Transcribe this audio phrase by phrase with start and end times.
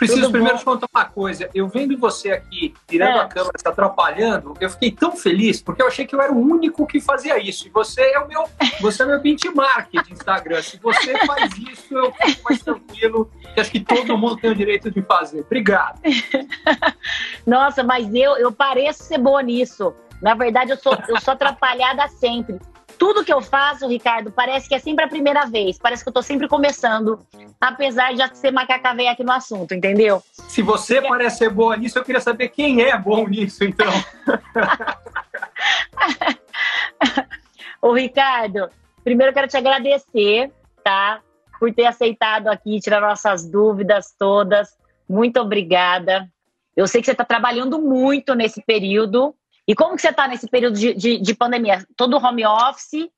[0.00, 0.60] Preciso Tudo primeiro bom?
[0.60, 1.50] te contar uma coisa.
[1.54, 3.20] Eu vendo você aqui, tirando É.
[3.20, 6.38] a câmera, se atrapalhando, eu fiquei tão feliz, porque eu achei que eu era o
[6.38, 7.68] único que fazia isso.
[7.68, 8.44] E você é o meu,
[8.80, 10.62] você é meu benchmark de Instagram.
[10.62, 13.30] Se você faz isso, eu fico mais tranquilo.
[13.54, 15.40] E acho que todo mundo tem o direito de fazer.
[15.40, 16.00] Obrigado.
[17.46, 19.92] Nossa, mas eu, eu pareço ser boa nisso.
[20.22, 22.58] Na verdade, eu sou, eu sou atrapalhada sempre.
[23.00, 25.78] Tudo que eu faço, Ricardo, parece que é sempre a primeira vez.
[25.78, 27.18] Parece que eu tô sempre começando,
[27.58, 30.22] apesar de já ser macaca velha aqui no assunto, entendeu?
[30.32, 33.88] Se você parece ser boa nisso, eu queria saber quem é bom nisso, então.
[37.80, 38.68] Ô, Ricardo,
[39.02, 40.52] primeiro eu quero te agradecer,
[40.84, 41.22] tá?
[41.58, 44.76] Por ter aceitado aqui, tirar nossas dúvidas todas.
[45.08, 46.28] Muito obrigada.
[46.76, 49.34] Eu sei que você está trabalhando muito nesse período.
[49.70, 51.86] E como que você está nesse período de, de, de pandemia?
[51.96, 53.08] Todo home office?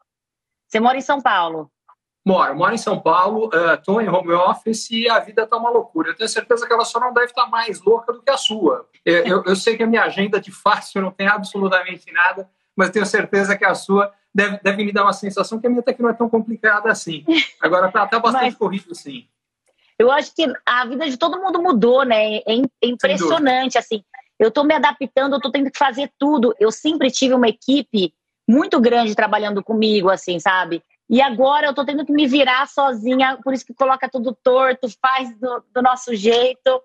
[0.69, 1.71] Você mora em São Paulo?
[2.27, 6.11] Moro, moro em São Paulo, estou em home office e a vida está uma loucura.
[6.11, 8.87] Eu tenho certeza que ela só não deve estar mais louca do que a sua.
[9.03, 12.91] Eu, eu- eu sei que a minha agenda de fácil não tem absolutamente nada, mas
[12.91, 15.95] tenho certeza que a sua deve, deve me dar uma sensação que a minha até
[15.95, 17.25] que não é tão complicada assim.
[17.63, 19.27] Agora está tá bastante Mas- corrido, sim.
[19.99, 22.37] Eu acho que a vida de todo mundo mudou, né?
[22.39, 22.43] É,
[22.83, 24.05] é impressionante, assim.
[24.43, 26.53] Eu tô me adaptando, eu tô tendo que fazer tudo.
[26.59, 28.13] Eu sempre tive uma equipe
[28.49, 30.83] muito grande trabalhando comigo, assim, sabe?
[31.09, 34.89] E agora eu tô tendo que me virar sozinha, por isso que coloca tudo torto,
[35.01, 36.83] faz do, do nosso jeito.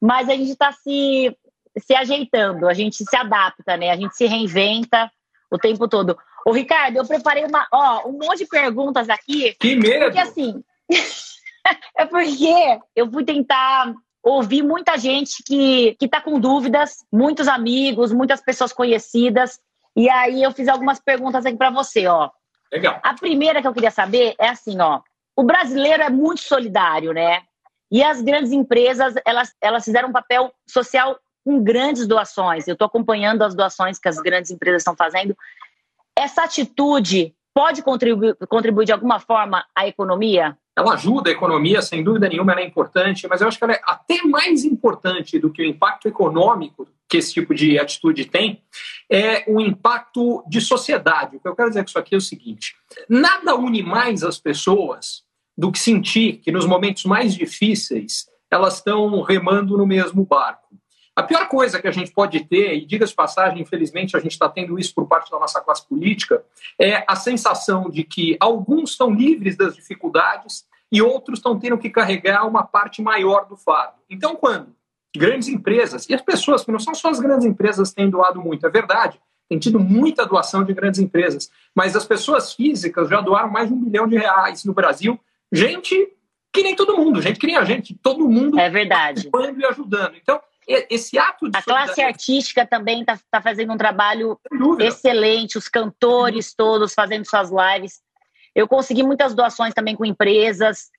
[0.00, 1.36] Mas a gente tá se,
[1.76, 3.90] se ajeitando, a gente se adapta, né?
[3.90, 5.12] A gente se reinventa
[5.50, 6.16] o tempo todo.
[6.46, 10.06] Ô, Ricardo, eu preparei uma, ó, um monte de perguntas aqui Que medo!
[10.06, 10.64] porque assim,
[11.98, 13.94] é porque eu fui tentar
[14.24, 19.60] ouvir muita gente que, que tá com dúvidas, muitos amigos, muitas pessoas conhecidas.
[19.94, 22.30] E aí eu fiz algumas perguntas aqui para você, ó.
[22.72, 22.98] Legal.
[23.02, 25.00] A primeira que eu queria saber é assim, ó.
[25.36, 27.42] O brasileiro é muito solidário, né?
[27.92, 32.66] E as grandes empresas, elas, elas fizeram um papel social com grandes doações.
[32.66, 35.36] Eu estou acompanhando as doações que as grandes empresas estão fazendo.
[36.16, 40.58] Essa atitude pode contribuir, contribuir de alguma forma à economia?
[40.76, 43.74] Ela ajuda a economia, sem dúvida nenhuma, ela é importante, mas eu acho que ela
[43.74, 48.60] é até mais importante do que o impacto econômico que esse tipo de atitude tem,
[49.08, 51.36] é o impacto de sociedade.
[51.36, 52.74] O que eu quero dizer com isso aqui é o seguinte:
[53.08, 55.22] nada une mais as pessoas
[55.56, 60.76] do que sentir que nos momentos mais difíceis elas estão remando no mesmo barco.
[61.16, 64.48] A pior coisa que a gente pode ter, e diga-se passagem, infelizmente a gente está
[64.48, 66.44] tendo isso por parte da nossa classe política,
[66.80, 71.88] é a sensação de que alguns estão livres das dificuldades e outros estão tendo que
[71.88, 73.94] carregar uma parte maior do fardo.
[74.10, 74.74] Então, quando
[75.16, 78.66] grandes empresas, e as pessoas, que não são só as grandes empresas têm doado muito,
[78.66, 83.50] é verdade, tem tido muita doação de grandes empresas, mas as pessoas físicas já doaram
[83.50, 85.20] mais de um bilhão de reais no Brasil.
[85.52, 86.12] Gente
[86.52, 89.28] que nem todo mundo, gente que nem a gente, todo mundo É verdade.
[89.28, 90.14] participando e ajudando.
[90.16, 94.38] Então, esse ato de A classe artística também está tá fazendo um trabalho
[94.80, 98.00] excelente, os cantores todos fazendo suas lives.
[98.54, 100.90] Eu consegui muitas doações também com empresas,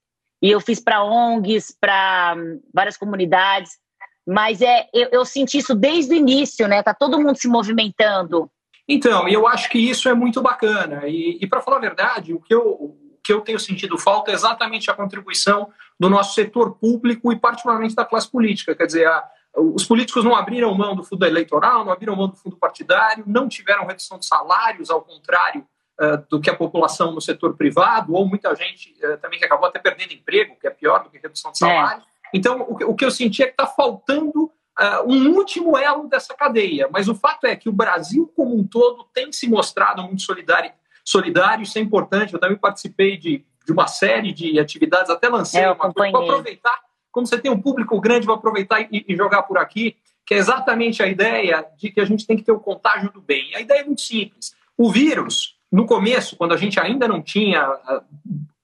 [0.41, 2.35] e eu fiz para ONGs, para
[2.73, 3.79] várias comunidades.
[4.27, 6.81] Mas é, eu, eu senti isso desde o início, né?
[6.81, 8.49] Tá todo mundo se movimentando.
[8.87, 11.07] Então, eu acho que isso é muito bacana.
[11.07, 14.31] E, e para falar a verdade, o que, eu, o que eu tenho sentido falta
[14.31, 18.75] é exatamente a contribuição do nosso setor público e, particularmente, da classe política.
[18.75, 19.23] Quer dizer, a,
[19.55, 23.47] os políticos não abriram mão do fundo eleitoral, não abriram mão do fundo partidário, não
[23.47, 25.65] tiveram redução de salários, ao contrário
[25.99, 29.67] uh, do que a população no setor privado, ou muita gente uh, também que acabou
[29.67, 32.01] até perdendo emprego, que é pior do que redução de salário.
[32.01, 32.05] É.
[32.33, 36.89] Então, o que, eu senti é que está faltando Uh, um último elo dessa cadeia.
[36.91, 40.69] Mas o fato é que o Brasil, como um todo, tem se mostrado muito solidário.
[41.01, 42.33] solidário isso é importante.
[42.33, 46.11] Eu também participei de, de uma série de atividades, até lancei é, uma coisa.
[46.11, 46.77] Vou aproveitar,
[47.15, 49.95] como você tem um público grande, vou aproveitar e, e, jogar por aqui,
[50.25, 53.21] que é exatamente a ideia de que a gente tem que ter o contágio do
[53.21, 53.55] bem.
[53.55, 54.53] A ideia é muito simples.
[54.77, 58.01] O vírus, no começo, quando a gente ainda não tinha uh,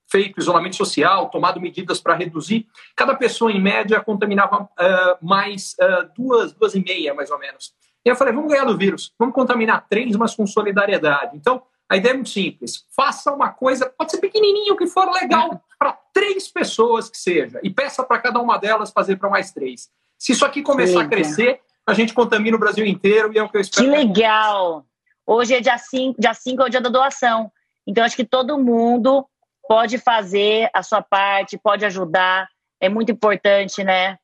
[0.06, 6.10] feito isolamento social, tomado medidas para reduzir, cada pessoa, em média, contaminava uh, mais uh,
[6.14, 7.72] duas, duas e meia, mais ou menos.
[8.04, 11.38] E eu falei, vamos ganhar do vírus, vamos contaminar três, mas com solidariedade.
[11.38, 11.62] Então,
[11.92, 12.86] a ideia é muito simples.
[12.96, 17.68] Faça uma coisa, pode ser pequenininho, que for legal, para três pessoas que seja, e
[17.68, 19.90] peça para cada uma delas fazer para mais três.
[20.18, 23.48] Se isso aqui começar a crescer, a gente contamina o Brasil inteiro e é o
[23.48, 23.84] que eu espero.
[23.84, 24.86] Que legal!
[25.26, 27.52] Hoje é dia 5, dia 5 é o dia da doação.
[27.86, 29.26] Então, acho que todo mundo
[29.68, 32.48] pode fazer a sua parte, pode ajudar.
[32.80, 34.16] É muito importante, né?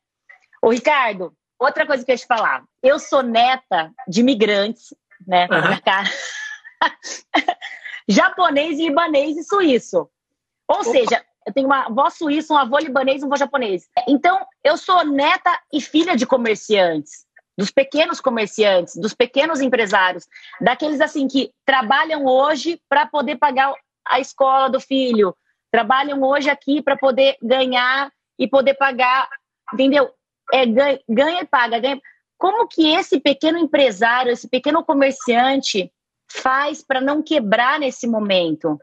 [0.62, 2.64] Ô, Ricardo, outra coisa que eu ia te falar.
[2.82, 4.94] Eu sou neta de imigrantes,
[5.26, 5.46] né?
[5.50, 6.08] Uhum.
[8.08, 10.08] Japonês, libanês e suíço.
[10.66, 10.84] Ou Opa.
[10.84, 13.88] seja, eu tenho uma avó suíça, um avô libanês, um avô japonês.
[14.06, 17.26] Então, eu sou neta e filha de comerciantes,
[17.56, 20.26] dos pequenos comerciantes, dos pequenos empresários,
[20.60, 23.74] daqueles assim que trabalham hoje para poder pagar
[24.06, 25.34] a escola do filho,
[25.70, 29.28] trabalham hoje aqui para poder ganhar e poder pagar,
[29.72, 30.10] entendeu?
[30.52, 32.00] É, ganha, ganha e paga, ganha.
[32.38, 35.90] Como que esse pequeno empresário, esse pequeno comerciante
[36.30, 38.78] faz para não quebrar nesse momento?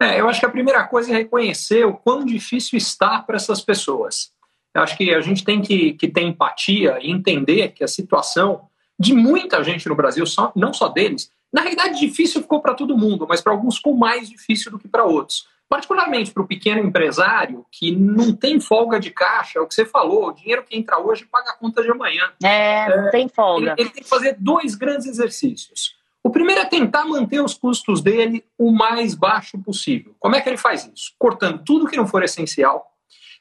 [0.00, 3.62] É, eu acho que a primeira coisa é reconhecer o quão difícil está para essas
[3.62, 4.30] pessoas.
[4.74, 8.68] Eu acho que a gente tem que, que ter empatia e entender que a situação
[8.98, 12.96] de muita gente no Brasil, só, não só deles, na realidade difícil ficou para todo
[12.96, 15.48] mundo, mas para alguns ficou mais difícil do que para outros.
[15.68, 19.84] Particularmente para o pequeno empresário que não tem folga de caixa, é o que você
[19.84, 22.30] falou, o dinheiro que entra hoje paga a conta de amanhã.
[22.42, 23.72] É, não é, tem folga.
[23.72, 25.96] Ele, ele tem que fazer dois grandes exercícios.
[26.26, 30.12] O primeiro é tentar manter os custos dele o mais baixo possível.
[30.18, 31.14] Como é que ele faz isso?
[31.16, 32.84] Cortando tudo que não for essencial,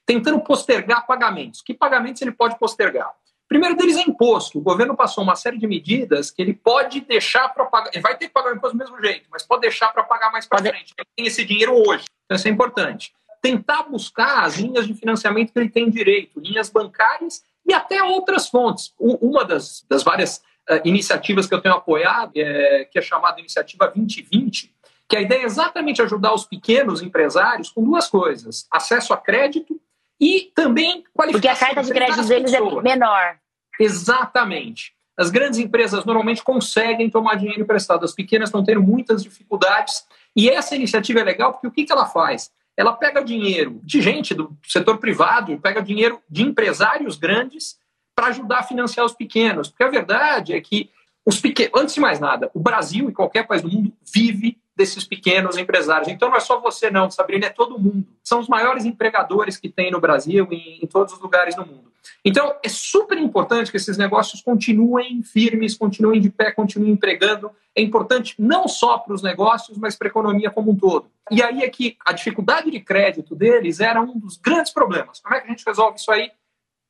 [0.05, 1.63] tentando postergar pagamentos.
[1.63, 3.09] Que pagamentos ele pode postergar?
[3.09, 4.59] O primeiro deles é imposto.
[4.59, 7.89] O governo passou uma série de medidas que ele pode deixar para pagar.
[7.91, 10.31] Ele vai ter que pagar o imposto do mesmo jeito, mas pode deixar para pagar
[10.31, 10.93] mais para frente.
[10.95, 12.05] Ele tem esse dinheiro hoje.
[12.25, 13.15] Então, isso é importante.
[13.41, 18.47] Tentar buscar as linhas de financiamento que ele tem direito, linhas bancárias e até outras
[18.47, 18.93] fontes.
[18.99, 20.43] Uma das, das várias
[20.83, 24.73] iniciativas que eu tenho apoiado, é, que é chamada Iniciativa 2020,
[25.07, 29.79] que a ideia é exatamente ajudar os pequenos empresários com duas coisas: acesso a crédito
[30.19, 31.31] e também qualificação.
[31.31, 33.37] Porque a carta de crédito deles é menor.
[33.79, 34.93] Exatamente.
[35.17, 40.05] As grandes empresas normalmente conseguem tomar dinheiro emprestado, as pequenas estão tendo muitas dificuldades.
[40.35, 42.51] E essa iniciativa é legal porque o que, que ela faz?
[42.75, 47.77] Ela pega dinheiro de gente do setor privado, pega dinheiro de empresários grandes
[48.15, 49.69] para ajudar a financiar os pequenos.
[49.69, 50.89] Porque a verdade é que
[51.25, 55.05] os pequenos, antes de mais nada, o Brasil e qualquer país do mundo vive desses
[55.05, 56.09] pequenos empresários.
[56.09, 58.05] Então não é só você não, Sabrina, é todo mundo.
[58.23, 61.91] São os maiores empregadores que tem no Brasil e em todos os lugares do mundo.
[62.23, 67.49] Então é super importante que esses negócios continuem firmes, continuem de pé, continuem empregando.
[67.73, 71.09] É importante não só para os negócios, mas para a economia como um todo.
[71.31, 75.19] E aí é que a dificuldade de crédito deles era um dos grandes problemas.
[75.19, 76.31] Como é que a gente resolve isso aí?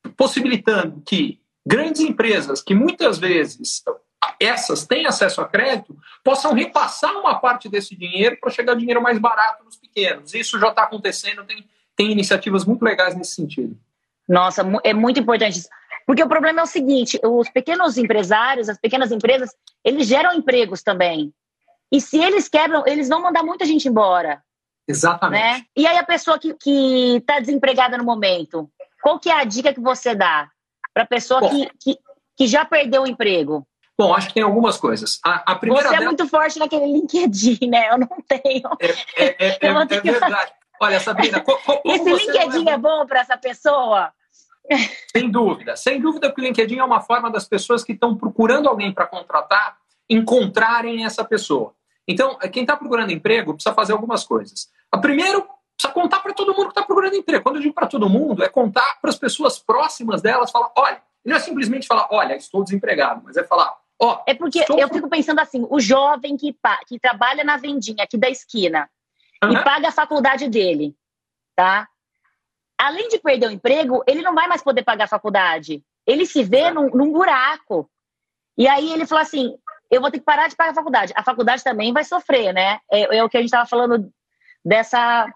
[0.08, 3.82] Possibilitando que grandes empresas, que muitas vezes
[4.40, 9.18] essas têm acesso a crédito, possam repassar uma parte desse dinheiro para chegar dinheiro mais
[9.18, 10.34] barato nos pequenos.
[10.34, 11.64] Isso já está acontecendo, tem,
[11.96, 13.76] tem iniciativas muito legais nesse sentido.
[14.28, 15.68] Nossa, é muito importante isso.
[16.06, 19.50] Porque o problema é o seguinte: os pequenos empresários, as pequenas empresas,
[19.84, 21.32] eles geram empregos também.
[21.90, 24.42] E se eles quebram, eles vão mandar muita gente embora.
[24.88, 25.42] Exatamente.
[25.42, 25.64] Né?
[25.76, 28.70] E aí a pessoa que está desempregada no momento,
[29.06, 30.50] qual que é a dica que você dá
[30.92, 31.96] para a pessoa que, que,
[32.36, 33.64] que, já perdeu o emprego?
[33.96, 35.20] Bom, acho que tem algumas coisas.
[35.24, 37.88] A, a primeira você é muito forte naquele LinkedIn, né?
[37.92, 38.68] Eu não tenho.
[38.80, 40.52] É, é, é, é, é verdade.
[40.82, 44.12] Olha, Sabrina, co, co, esse LinkedIn é bom para essa pessoa?
[45.16, 48.68] Sem dúvida, sem dúvida que o LinkedIn é uma forma das pessoas que estão procurando
[48.68, 49.76] alguém para contratar
[50.10, 51.72] encontrarem essa pessoa.
[52.08, 54.68] Então, quem está procurando emprego precisa fazer algumas coisas.
[54.90, 55.46] A primeiro,
[55.76, 57.44] precisa contar para todo mundo que está procurando emprego.
[57.44, 61.02] Quando eu digo para todo mundo, é contar para as pessoas próximas delas, falar, olha,
[61.24, 64.22] não é simplesmente falar, olha, estou desempregado, mas é falar, ó.
[64.26, 64.78] É porque estou...
[64.78, 66.56] eu fico pensando assim, o jovem que,
[66.86, 68.88] que trabalha na vendinha aqui da esquina
[69.44, 69.52] uhum.
[69.52, 70.94] e paga a faculdade dele,
[71.54, 71.88] tá?
[72.78, 75.82] Além de perder o emprego, ele não vai mais poder pagar a faculdade.
[76.06, 77.90] Ele se vê num, num buraco.
[78.56, 79.56] E aí ele fala assim,
[79.90, 81.12] eu vou ter que parar de pagar a faculdade.
[81.16, 82.78] A faculdade também vai sofrer, né?
[82.90, 84.10] É, é o que a gente estava falando
[84.64, 85.26] dessa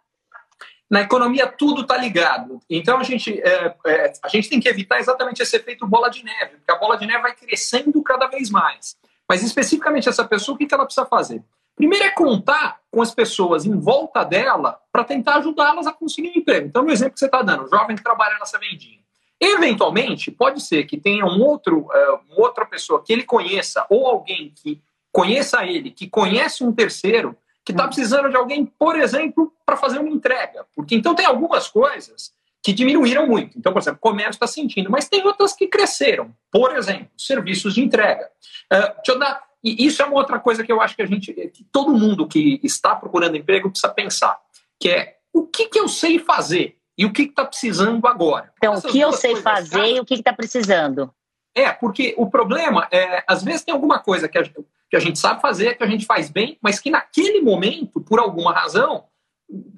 [0.90, 2.60] na economia tudo está ligado.
[2.68, 6.24] Então a gente, é, é, a gente tem que evitar exatamente esse efeito bola de
[6.24, 8.96] neve, porque a bola de neve vai crescendo cada vez mais.
[9.28, 11.40] Mas especificamente essa pessoa, o que ela precisa fazer?
[11.76, 16.40] Primeiro é contar com as pessoas em volta dela para tentar ajudá-las a conseguir um
[16.40, 16.66] emprego.
[16.66, 18.98] Então, no exemplo que você está dando, o jovem que trabalha nessa vendinha.
[19.40, 24.06] Eventualmente, pode ser que tenha um outro, uh, uma outra pessoa que ele conheça, ou
[24.06, 29.52] alguém que conheça ele, que conhece um terceiro, que está precisando de alguém, por exemplo,
[29.64, 30.66] para fazer uma entrega.
[30.74, 33.58] Porque então tem algumas coisas que diminuíram muito.
[33.58, 36.34] Então, por exemplo, o comércio está sentindo, mas tem outras que cresceram.
[36.50, 38.28] Por exemplo, serviços de entrega.
[38.72, 41.06] Uh, deixa eu dar, e isso é uma outra coisa que eu acho que a
[41.06, 44.38] gente, que todo mundo que está procurando emprego precisa pensar,
[44.78, 48.52] que é o que, que eu sei fazer e o que está precisando agora.
[48.58, 51.12] Então, o que eu sei fazer e o que está precisando.
[51.54, 54.42] É, porque o problema é, às vezes tem alguma coisa que a,
[54.90, 58.18] que a gente sabe fazer, que a gente faz bem, mas que naquele momento, por
[58.18, 59.04] alguma razão,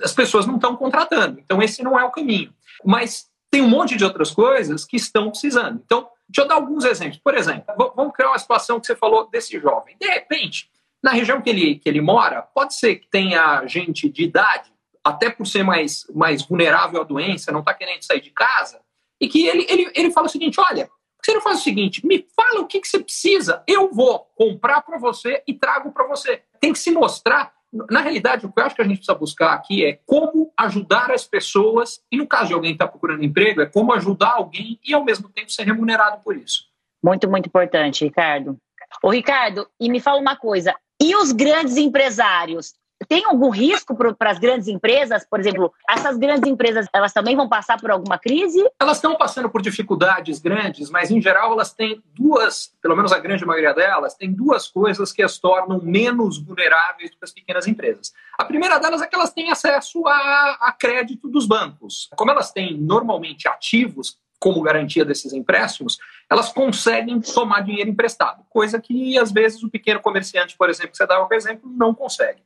[0.02, 1.38] as pessoas não estão contratando.
[1.38, 2.52] Então, esse não é o caminho.
[2.85, 5.81] Mas tem um monte de outras coisas que estão precisando.
[5.85, 7.19] Então, deixa eu dar alguns exemplos.
[7.19, 7.64] Por exemplo,
[7.95, 9.95] vamos criar uma situação que você falou desse jovem.
[10.00, 10.71] De repente,
[11.02, 14.73] na região que ele, que ele mora, pode ser que tenha gente de idade,
[15.04, 18.81] até por ser mais, mais vulnerável à doença, não está querendo sair de casa,
[19.21, 20.88] e que ele, ele, ele fala o seguinte: olha,
[21.25, 24.83] você não faz o seguinte, me fala o que, que você precisa, eu vou comprar
[24.83, 26.43] para você e trago para você.
[26.61, 27.52] Tem que se mostrar.
[27.91, 31.11] Na realidade, o que eu acho que a gente precisa buscar aqui é como ajudar
[31.11, 34.79] as pessoas, e no caso de alguém que está procurando emprego, é como ajudar alguém
[34.85, 36.67] e ao mesmo tempo ser remunerado por isso.
[37.02, 38.59] Muito, muito importante, Ricardo.
[39.02, 42.75] Ô, Ricardo, e me fala uma coisa: e os grandes empresários?
[43.12, 45.26] Tem algum risco para as grandes empresas?
[45.28, 48.66] Por exemplo, essas grandes empresas, elas também vão passar por alguma crise?
[48.81, 53.19] Elas estão passando por dificuldades grandes, mas em geral elas têm duas, pelo menos a
[53.19, 57.66] grande maioria delas, tem duas coisas que as tornam menos vulneráveis do que as pequenas
[57.66, 58.14] empresas.
[58.38, 62.09] A primeira delas é que elas têm acesso a, a crédito dos bancos.
[62.16, 65.99] Como elas têm normalmente ativos como garantia desses empréstimos,
[66.31, 70.97] elas conseguem tomar dinheiro emprestado, coisa que às vezes o pequeno comerciante, por exemplo, que
[70.97, 72.40] você dava como exemplo, não consegue.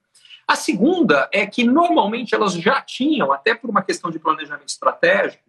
[0.48, 5.44] A segunda é que normalmente elas já tinham, até por uma questão de planejamento estratégico,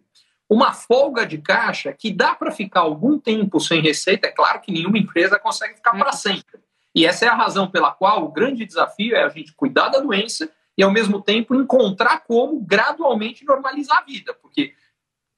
[0.48, 4.26] uma folga de caixa que dá para ficar algum tempo sem receita.
[4.26, 6.58] É claro que nenhuma empresa consegue ficar para sempre.
[6.94, 10.00] E essa é a razão pela qual o grande desafio é a gente cuidar da
[10.00, 14.34] doença e, ao mesmo tempo, encontrar como gradualmente normalizar a vida.
[14.34, 14.72] Porque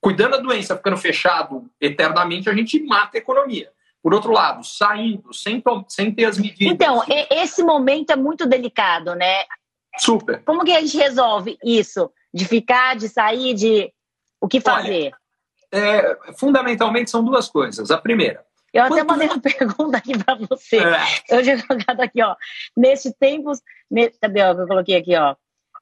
[0.00, 3.71] cuidando da doença, ficando fechado eternamente, a gente mata a economia.
[4.02, 6.73] Por outro lado, saindo, sem, sem ter as medidas.
[6.73, 9.45] Então, esse momento é muito delicado, né?
[9.99, 10.42] Super.
[10.45, 12.11] Como que a gente resolve isso?
[12.33, 13.92] De ficar, de sair, de.
[14.40, 15.12] O que fazer?
[15.12, 15.21] Olha,
[15.73, 17.90] é, fundamentalmente são duas coisas.
[17.90, 18.45] A primeira.
[18.73, 20.78] Eu até mandei uma pergunta aqui para você.
[20.78, 21.37] É.
[21.37, 22.35] Eu tinha colocado aqui, ó.
[22.76, 23.61] Nesses tempos.
[23.90, 25.35] Ne, cadê ó, que eu coloquei aqui, ó?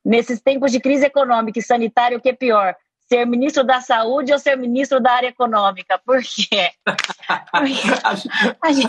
[0.04, 2.75] Nesses tempos de crise econômica e sanitária, o que é pior?
[3.09, 5.99] Ser ministro da saúde ou ser ministro da área econômica?
[6.05, 6.71] Por quê?
[8.03, 8.29] acho,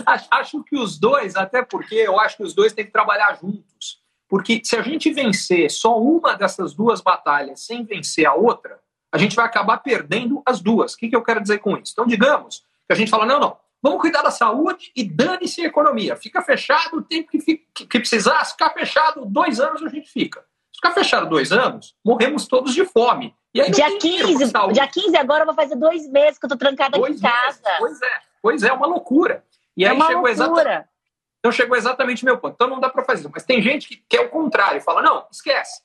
[0.06, 3.38] acho, acho, que os dois, até porque eu acho que os dois têm que trabalhar
[3.40, 4.00] juntos.
[4.28, 8.78] Porque se a gente vencer só uma dessas duas batalhas sem vencer a outra,
[9.12, 10.94] a gente vai acabar perdendo as duas.
[10.94, 11.92] O que, que eu quero dizer com isso?
[11.92, 15.66] Então, digamos que a gente fala: não, não, vamos cuidar da saúde e dane-se a
[15.66, 16.14] economia.
[16.14, 20.44] Fica fechado o tempo que, que, que precisar, ficar fechado dois anos, a gente fica.
[20.80, 25.54] Ficar fechado dois anos, morremos todos de fome dia 15, dia 15 agora eu vou
[25.54, 27.60] fazer dois meses que eu tô trancada aqui em casa.
[27.78, 29.44] Pois é, pois é, uma loucura.
[29.76, 30.40] E é aí uma chegou loucura.
[30.46, 30.88] exatamente.
[31.38, 32.54] Então chegou exatamente o meu ponto.
[32.54, 33.30] Então não dá para fazer isso.
[33.32, 35.82] Mas tem gente que quer o contrário, fala: não, esquece.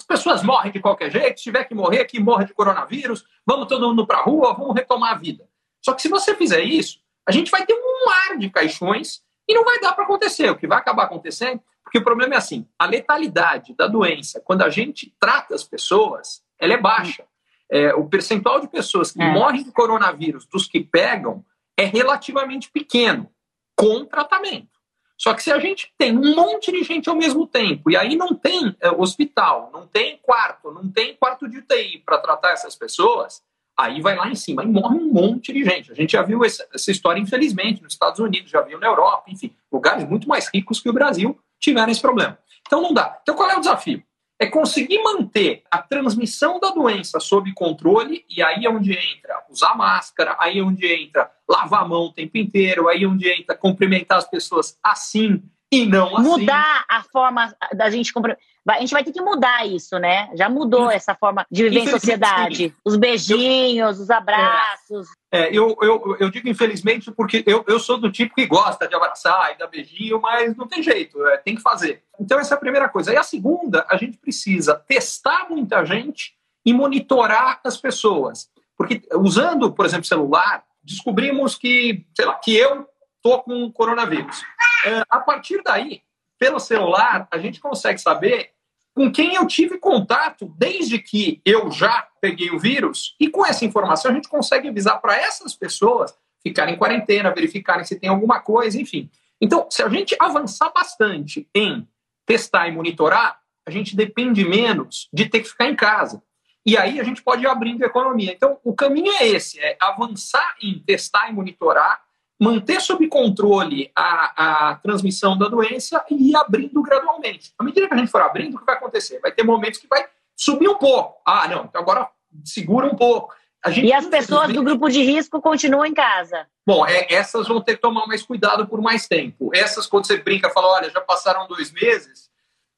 [0.00, 3.68] As pessoas morrem de qualquer jeito, se tiver que morrer, que morra de coronavírus, vamos
[3.68, 5.48] todo mundo para a rua, vamos retomar a vida.
[5.82, 9.54] Só que se você fizer isso, a gente vai ter um mar de caixões e
[9.54, 10.50] não vai dar para acontecer.
[10.50, 14.62] O que vai acabar acontecendo, porque o problema é assim: a letalidade da doença, quando
[14.62, 17.24] a gente trata as pessoas, ela é baixa.
[17.70, 19.32] É, o percentual de pessoas que é.
[19.32, 21.44] morrem de coronavírus dos que pegam
[21.76, 23.30] é relativamente pequeno,
[23.76, 24.74] com tratamento.
[25.16, 28.16] Só que se a gente tem um monte de gente ao mesmo tempo, e aí
[28.16, 32.76] não tem é, hospital, não tem quarto, não tem quarto de UTI para tratar essas
[32.76, 33.42] pessoas,
[33.78, 35.90] aí vai lá em cima e morre um monte de gente.
[35.90, 39.24] A gente já viu essa, essa história, infelizmente, nos Estados Unidos, já viu na Europa,
[39.28, 42.38] enfim, lugares muito mais ricos que o Brasil tiveram esse problema.
[42.66, 43.18] Então não dá.
[43.22, 44.02] Então qual é o desafio?
[44.38, 49.74] é conseguir manter a transmissão da doença sob controle, e aí é onde entra usar
[49.76, 53.56] máscara, aí é onde entra lavar a mão o tempo inteiro, aí é onde entra
[53.56, 55.42] cumprimentar as pessoas assim
[55.82, 56.28] e não assim.
[56.28, 58.44] Mudar a forma da gente cumprimentar.
[58.66, 60.30] A gente vai ter que mudar isso, né?
[60.34, 62.74] Já mudou essa forma de viver em sociedade.
[62.82, 65.06] Os beijinhos, os abraços.
[65.30, 68.94] É, eu, eu, eu digo infelizmente porque eu, eu sou do tipo que gosta de
[68.94, 72.02] abraçar e dar beijinho, mas não tem jeito, é, tem que fazer.
[72.18, 73.12] Então, essa é a primeira coisa.
[73.12, 78.48] E a segunda, a gente precisa testar muita gente e monitorar as pessoas.
[78.76, 82.86] Porque usando, por exemplo, celular, descobrimos que, sei lá, que eu
[83.24, 84.44] tô com coronavírus.
[84.84, 86.02] É, a partir daí,
[86.38, 88.50] pelo celular, a gente consegue saber
[88.94, 93.64] com quem eu tive contato desde que eu já peguei o vírus, e com essa
[93.64, 98.40] informação a gente consegue avisar para essas pessoas ficarem em quarentena, verificarem se tem alguma
[98.40, 99.10] coisa, enfim.
[99.40, 101.88] Então, se a gente avançar bastante em
[102.26, 106.22] testar e monitorar, a gente depende menos de ter que ficar em casa.
[106.64, 108.32] E aí a gente pode ir abrindo a economia.
[108.32, 112.03] Então, o caminho é esse: é avançar em testar e monitorar,
[112.40, 117.52] manter sob controle a, a transmissão da doença e ir abrindo gradualmente.
[117.58, 119.20] À medida que a gente for abrindo, o que vai acontecer?
[119.20, 121.20] Vai ter momentos que vai subir um pouco.
[121.24, 122.08] Ah, não, então agora
[122.44, 123.34] segura um pouco.
[123.82, 126.46] E as pessoas do grupo de risco continuam em casa.
[126.66, 129.50] Bom, é, essas vão ter que tomar mais cuidado por mais tempo.
[129.54, 132.30] Essas, quando você brinca, fala, olha, já passaram dois meses,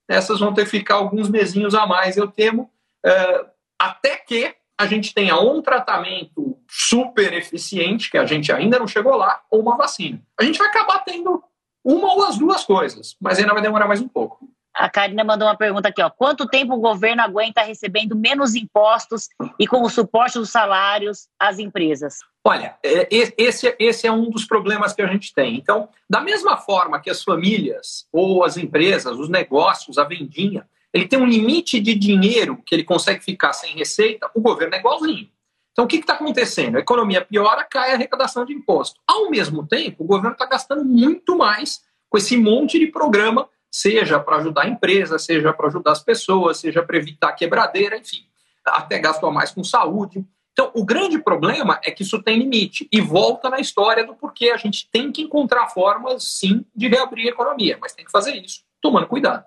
[0.09, 2.71] essas vão ter que ficar alguns mesinhos a mais, eu temo,
[3.05, 3.47] é,
[3.79, 6.46] até que a gente tenha um tratamento
[6.79, 10.21] super eficiente, que a gente ainda não chegou lá, ou uma vacina.
[10.39, 11.43] A gente vai acabar tendo
[11.83, 14.47] uma ou as duas coisas, mas ainda vai demorar mais um pouco.
[14.75, 16.11] A Karina mandou uma pergunta aqui, ó.
[16.11, 19.29] Quanto tempo o governo aguenta recebendo menos impostos
[19.59, 22.19] e com o suporte dos salários às empresas?
[22.45, 25.57] Olha, é, esse, esse é um dos problemas que a gente tem.
[25.57, 31.09] Então, da mesma forma que as famílias ou as empresas, os negócios, a vendinha, ele
[31.09, 35.29] tem um limite de dinheiro que ele consegue ficar sem receita, o governo é igualzinho.
[35.77, 36.77] Então, o que está acontecendo?
[36.77, 38.99] A economia piora, cai a arrecadação de imposto.
[39.07, 44.19] Ao mesmo tempo, o governo está gastando muito mais com esse monte de programa seja
[44.19, 48.25] para ajudar a empresa, seja para ajudar as pessoas, seja para evitar quebradeira, enfim,
[48.65, 50.25] até gastou mais com saúde.
[50.53, 54.49] Então, o grande problema é que isso tem limite e volta na história do porquê
[54.49, 58.35] a gente tem que encontrar formas, sim, de reabrir a economia, mas tem que fazer
[58.37, 59.45] isso tomando cuidado.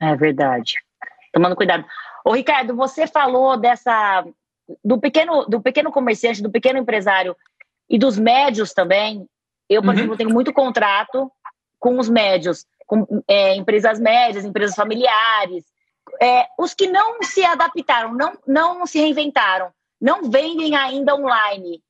[0.00, 0.72] É verdade.
[1.32, 1.84] Tomando cuidado.
[2.24, 4.24] Ô, Ricardo, você falou dessa
[4.84, 7.36] do pequeno, do pequeno comerciante, do pequeno empresário
[7.88, 9.26] e dos médios também.
[9.68, 9.94] Eu, por uhum.
[9.94, 11.30] exemplo, tenho muito contrato
[11.78, 15.64] com os médios com é, empresas médias, empresas familiares.
[16.20, 19.70] É, os que não se adaptaram, não, não se reinventaram,
[20.00, 21.82] não vendem ainda online.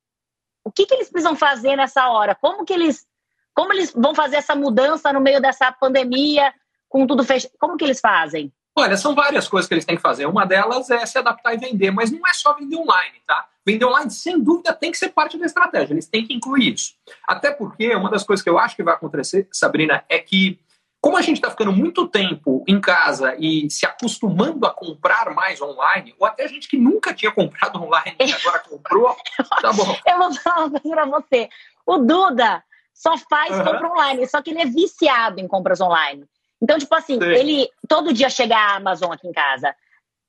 [0.65, 2.35] O que, que eles precisam fazer nessa hora?
[2.35, 3.07] Como que eles,
[3.55, 6.53] como eles vão fazer essa mudança no meio dessa pandemia,
[6.89, 7.53] com tudo fechado?
[7.61, 8.53] Como que eles fazem?
[8.79, 10.27] Olha, são várias coisas que eles têm que fazer.
[10.27, 13.49] Uma delas é se adaptar e vender, mas não é só vender online, tá?
[13.67, 15.93] Vender online, sem dúvida, tem que ser parte da estratégia.
[15.93, 16.95] Eles têm que incluir isso.
[17.27, 20.61] Até porque uma das coisas que eu acho que vai acontecer, Sabrina, é que
[21.01, 25.61] como a gente está ficando muito tempo em casa e se acostumando a comprar mais
[25.61, 29.17] online, ou até gente que nunca tinha comprado online e agora comprou,
[29.61, 29.97] tá bom.
[30.07, 31.49] Eu vou falar uma coisa para você.
[31.85, 33.65] O Duda só faz uhum.
[33.65, 36.25] compra online, só que ele é viciado em compras online.
[36.61, 37.31] Então, tipo assim, Sim.
[37.31, 39.75] ele todo dia chega a Amazon aqui em casa.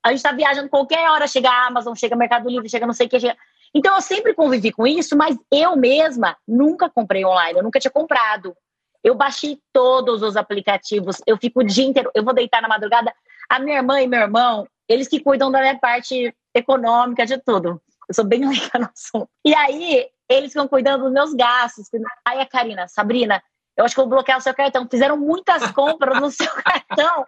[0.03, 3.07] A gente está viajando qualquer hora, chega a Amazon, chega Mercado Livre, chega não sei
[3.07, 3.19] o que.
[3.19, 3.37] Chega...
[3.73, 7.91] Então, eu sempre convivi com isso, mas eu mesma nunca comprei online, eu nunca tinha
[7.91, 8.55] comprado.
[9.03, 11.17] Eu baixei todos os aplicativos.
[11.25, 12.11] Eu fico o dia inteiro.
[12.13, 13.13] Eu vou deitar na madrugada.
[13.49, 17.81] A minha irmã e meu irmão, eles que cuidam da minha parte econômica, de tudo.
[18.07, 19.29] Eu sou bem leiga no assunto.
[19.45, 21.87] E aí, eles ficam cuidando dos meus gastos.
[22.25, 23.41] Aí a Karina, Sabrina,
[23.79, 24.85] eu acho que eu vou bloquear o seu cartão.
[24.91, 27.25] Fizeram muitas compras no seu cartão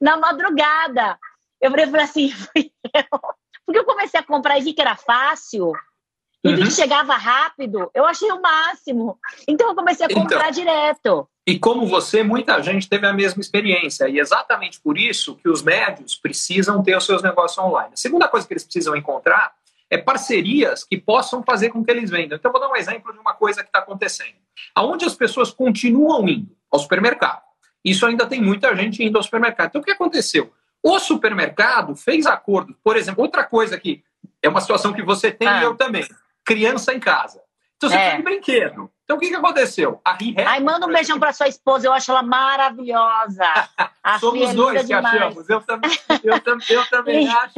[0.00, 1.18] na madrugada.
[1.60, 2.32] Eu falei assim,
[3.66, 5.72] porque eu comecei a comprar e vi que era fácil.
[6.42, 6.56] E uhum.
[6.56, 9.18] que chegava rápido, eu achei o máximo.
[9.46, 11.28] Então eu comecei a comprar então, direto.
[11.46, 14.08] E como você, muita gente teve a mesma experiência.
[14.08, 17.90] E exatamente por isso que os médios precisam ter os seus negócios online.
[17.92, 19.52] A segunda coisa que eles precisam encontrar
[19.90, 22.38] é parcerias que possam fazer com que eles vendam.
[22.38, 24.36] Então, eu vou dar um exemplo de uma coisa que está acontecendo.
[24.74, 27.42] Aonde as pessoas continuam indo ao supermercado.
[27.84, 29.68] Isso ainda tem muita gente indo ao supermercado.
[29.68, 30.52] Então, o que aconteceu?
[30.82, 32.74] O supermercado fez acordo.
[32.82, 34.02] Por exemplo, outra coisa que
[34.42, 35.60] é uma situação que você tem ah.
[35.60, 36.06] e eu também
[36.44, 37.40] criança em casa.
[37.76, 38.10] Então você é.
[38.12, 38.90] tem brinquedo.
[39.04, 40.00] Então o que, que aconteceu?
[40.04, 43.44] A Ai, manda um beijão para sua esposa, eu acho ela maravilhosa.
[44.20, 45.14] Somos dois que demais.
[45.14, 45.48] achamos.
[45.48, 45.90] Eu, também,
[46.22, 47.54] eu, também, eu também acho.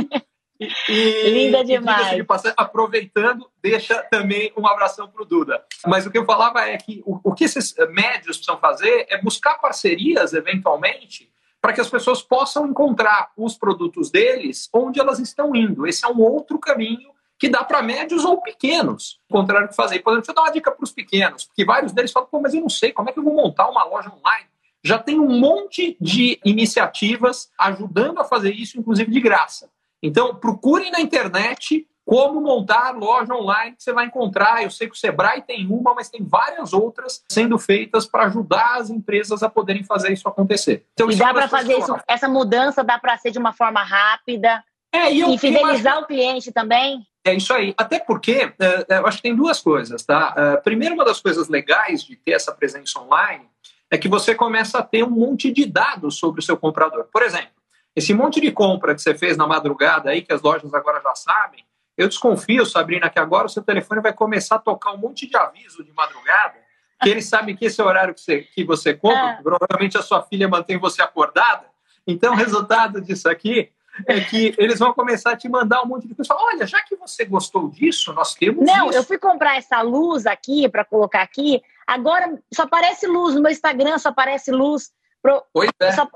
[0.88, 2.16] E, Linda demais.
[2.16, 5.64] De passar, aproveitando, deixa também um abração para o Duda.
[5.86, 9.20] Mas o que eu falava é que o, o que esses médios precisam fazer é
[9.20, 15.54] buscar parcerias, eventualmente, para que as pessoas possam encontrar os produtos deles onde elas estão
[15.54, 15.86] indo.
[15.86, 19.20] Esse é um outro caminho que dá para médios ou pequenos.
[19.28, 19.98] O contrário que fazer.
[20.00, 22.40] Por exemplo, deixa eu dar uma dica para os pequenos, porque vários deles falam, pô,
[22.40, 24.46] mas eu não sei, como é que eu vou montar uma loja online?
[24.84, 29.70] Já tem um monte de iniciativas ajudando a fazer isso, inclusive de graça.
[30.02, 34.62] Então, procurem na internet como montar loja online que você vai encontrar.
[34.62, 38.78] Eu sei que o Sebrae tem uma, mas tem várias outras sendo feitas para ajudar
[38.78, 40.84] as empresas a poderem fazer isso acontecer.
[40.94, 43.82] Então, e dá é para fazer isso, essa mudança dá para ser de uma forma
[43.82, 44.62] rápida.
[44.92, 47.06] É, e, eu, e fidelizar o cliente também.
[47.24, 47.72] É isso aí.
[47.78, 50.34] Até porque é, é, eu acho que tem duas coisas, tá?
[50.36, 53.46] É, primeiro, uma das coisas legais de ter essa presença online
[53.90, 57.06] é que você começa a ter um monte de dados sobre o seu comprador.
[57.12, 57.51] Por exemplo,
[57.94, 61.14] esse monte de compra que você fez na madrugada aí, que as lojas agora já
[61.14, 61.64] sabem,
[61.96, 65.36] eu desconfio, Sabrina, que agora o seu telefone vai começar a tocar um monte de
[65.36, 66.54] aviso de madrugada,
[67.02, 69.42] que eles sabem que esse é o horário que você, que você compra, é.
[69.42, 71.66] provavelmente a sua filha mantém você acordada.
[72.06, 73.70] Então, o resultado disso aqui
[74.06, 76.34] é que eles vão começar a te mandar um monte de coisa.
[76.34, 78.64] Olha, já que você gostou disso, nós temos.
[78.64, 78.98] Não, isso.
[78.98, 81.62] eu fui comprar essa luz aqui para colocar aqui.
[81.86, 84.92] Agora só aparece luz no meu Instagram, só aparece luz.
[85.20, 85.44] Pro...
[85.52, 85.92] Pois é.
[85.92, 86.08] Só,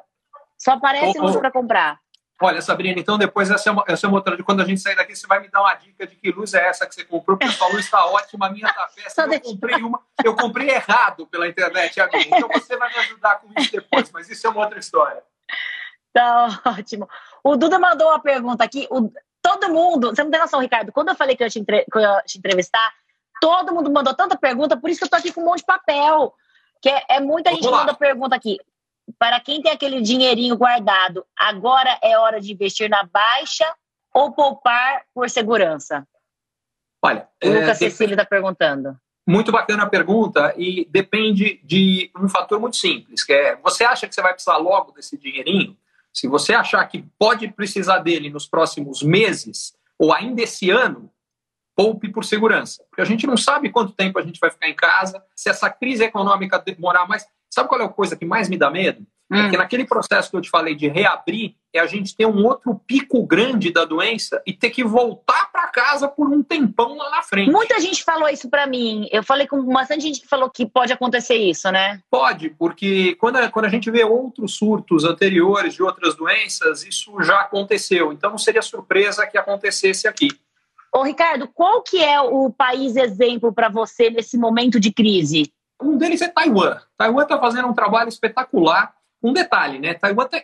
[0.66, 2.00] só aparece luz para comprar.
[2.42, 4.42] Olha, Sabrina, então depois essa é, uma, essa é uma outra.
[4.42, 6.66] Quando a gente sair daqui, você vai me dar uma dica de que luz é
[6.66, 9.34] essa que você comprou, porque sua luz está ótima, a minha está péssima.
[9.34, 12.26] Eu comprei uma, eu comprei errado pela internet a minha.
[12.26, 15.22] Então você vai me ajudar com isso depois, mas isso é uma outra história.
[16.12, 17.08] Tá ótimo.
[17.44, 18.88] O Duda mandou uma pergunta aqui.
[18.90, 21.84] O, todo mundo, você não tem noção, Ricardo, quando eu falei que eu, te entre,
[21.84, 22.92] que eu ia te entrevistar,
[23.40, 25.66] todo mundo mandou tanta pergunta, por isso que eu tô aqui com um monte de
[25.66, 26.34] papel.
[26.82, 27.78] Que é, é muita Vamos gente lá.
[27.78, 28.58] manda pergunta aqui
[29.18, 33.64] para quem tem aquele dinheirinho guardado, agora é hora de investir na baixa
[34.14, 36.06] ou poupar por segurança?
[37.02, 38.96] Olha, o Lucas é, Cecília está perguntando.
[39.26, 44.06] Muito bacana a pergunta e depende de um fator muito simples, que é, você acha
[44.06, 45.76] que você vai precisar logo desse dinheirinho?
[46.12, 51.10] Se você achar que pode precisar dele nos próximos meses ou ainda esse ano,
[51.76, 52.82] poupe por segurança.
[52.88, 55.68] Porque a gente não sabe quanto tempo a gente vai ficar em casa, se essa
[55.68, 57.26] crise econômica demorar mais.
[57.56, 59.02] Sabe qual é a coisa que mais me dá medo?
[59.32, 59.46] É hum.
[59.46, 62.44] É que naquele processo que eu te falei de reabrir, é a gente ter um
[62.44, 67.08] outro pico grande da doença e ter que voltar para casa por um tempão lá
[67.08, 67.50] na frente.
[67.50, 69.08] Muita gente falou isso para mim.
[69.10, 71.98] Eu falei com bastante gente que falou que pode acontecer isso, né?
[72.10, 77.10] Pode, porque quando a, quando a gente vê outros surtos anteriores de outras doenças, isso
[77.22, 78.12] já aconteceu.
[78.12, 80.28] Então não seria surpresa que acontecesse aqui.
[80.94, 85.50] Ô, Ricardo, qual que é o país exemplo para você nesse momento de crise?
[85.80, 86.78] Um deles é Taiwan.
[86.96, 88.94] Taiwan está fazendo um trabalho espetacular.
[89.22, 89.94] Um detalhe, né?
[89.94, 90.42] Taiwan tá,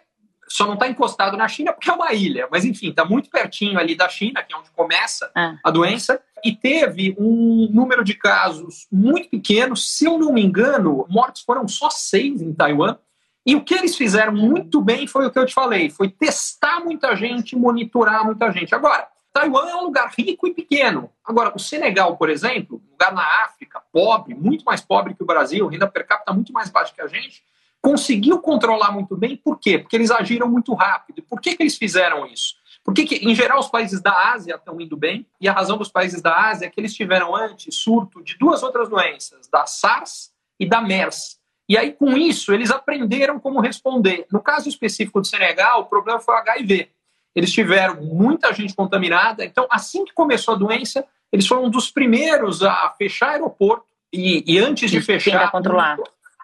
[0.49, 3.79] só não está encostado na China porque é uma ilha, mas enfim, está muito pertinho
[3.79, 5.57] ali da China, que é onde começa ah.
[5.65, 9.77] a doença, e teve um número de casos muito pequeno.
[9.77, 12.97] Se eu não me engano, mortos foram só seis em Taiwan.
[13.45, 16.81] E o que eles fizeram muito bem foi o que eu te falei: foi testar
[16.81, 18.75] muita gente, monitorar muita gente.
[18.75, 21.11] Agora, Taiwan é um lugar rico e pequeno.
[21.25, 25.27] Agora, o Senegal, por exemplo, um lugar na África, pobre, muito mais pobre que o
[25.27, 27.43] Brasil, renda per capita muito mais baixa que a gente,
[27.81, 29.37] conseguiu controlar muito bem.
[29.37, 29.79] Por quê?
[29.79, 31.23] Porque eles agiram muito rápido.
[31.23, 32.55] Por que, que eles fizeram isso?
[32.85, 35.89] Porque, que, em geral, os países da Ásia estão indo bem, e a razão dos
[35.89, 40.33] países da Ásia é que eles tiveram antes surto de duas outras doenças, da SARS
[40.59, 41.41] e da MERS.
[41.69, 44.27] E aí, com isso, eles aprenderam como responder.
[44.31, 46.91] No caso específico do Senegal, o problema foi o HIV
[47.35, 49.45] eles tiveram muita gente contaminada.
[49.45, 54.45] Então, assim que começou a doença, eles foram um dos primeiros a fechar aeroporto e,
[54.47, 55.51] e antes de fechar.
[55.51, 55.97] controlar.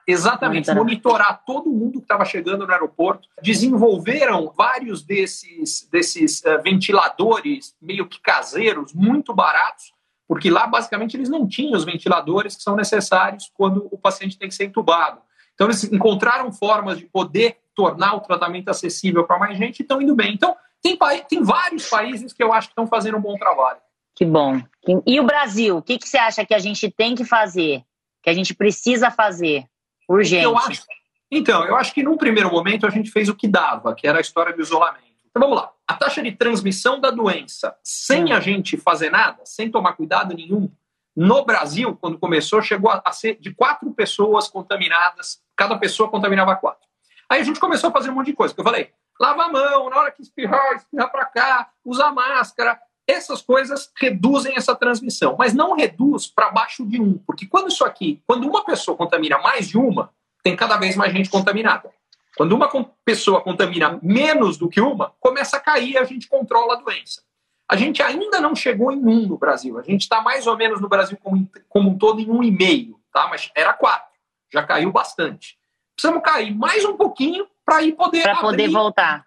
[0.06, 0.84] Exatamente, monitorar.
[0.84, 3.28] monitorar todo mundo que estava chegando no aeroporto.
[3.42, 9.92] Desenvolveram vários desses, desses uh, ventiladores meio que caseiros, muito baratos,
[10.26, 14.48] porque lá basicamente eles não tinham os ventiladores que são necessários quando o paciente tem
[14.48, 15.20] que ser entubado.
[15.52, 20.00] Então eles encontraram formas de poder tornar o tratamento acessível para mais gente e estão
[20.00, 20.32] indo bem.
[20.32, 23.80] Então, tem, tem vários países que eu acho que estão fazendo um bom trabalho.
[24.14, 24.60] Que bom.
[25.06, 25.76] E o Brasil?
[25.76, 27.82] O que, que você acha que a gente tem que fazer?
[28.22, 29.64] Que a gente precisa fazer?
[30.08, 30.44] Urgente.
[30.44, 30.82] Eu acho,
[31.30, 34.18] então, eu acho que num primeiro momento a gente fez o que dava, que era
[34.18, 35.04] a história do isolamento.
[35.28, 35.70] Então vamos lá.
[35.86, 38.34] A taxa de transmissão da doença, sem hum.
[38.34, 40.70] a gente fazer nada, sem tomar cuidado nenhum,
[41.14, 46.86] no Brasil, quando começou, chegou a ser de quatro pessoas contaminadas, cada pessoa contaminava quatro.
[47.28, 49.48] Aí a gente começou a fazer um monte de coisa, que eu falei, lava a
[49.48, 52.78] mão, na hora que espirrar, espirrar para cá, usa máscara.
[53.06, 57.84] Essas coisas reduzem essa transmissão, mas não reduz para baixo de um, porque quando isso
[57.84, 61.90] aqui, quando uma pessoa contamina mais de uma, tem cada vez mais gente contaminada.
[62.36, 62.68] Quando uma
[63.04, 67.22] pessoa contamina menos do que uma, começa a cair e a gente controla a doença.
[67.68, 69.78] A gente ainda não chegou em um no Brasil.
[69.78, 72.50] A gente está mais ou menos no Brasil como, como um todo em um e
[72.50, 73.26] meio, tá?
[73.28, 74.08] Mas era quatro.
[74.52, 75.58] Já caiu bastante.
[75.94, 78.22] Precisamos cair mais um pouquinho para ir poder.
[78.22, 79.24] Para poder voltar.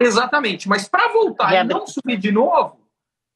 [0.00, 0.66] Exatamente.
[0.68, 1.76] Mas para voltar Reabrir.
[1.76, 2.80] e não subir de novo,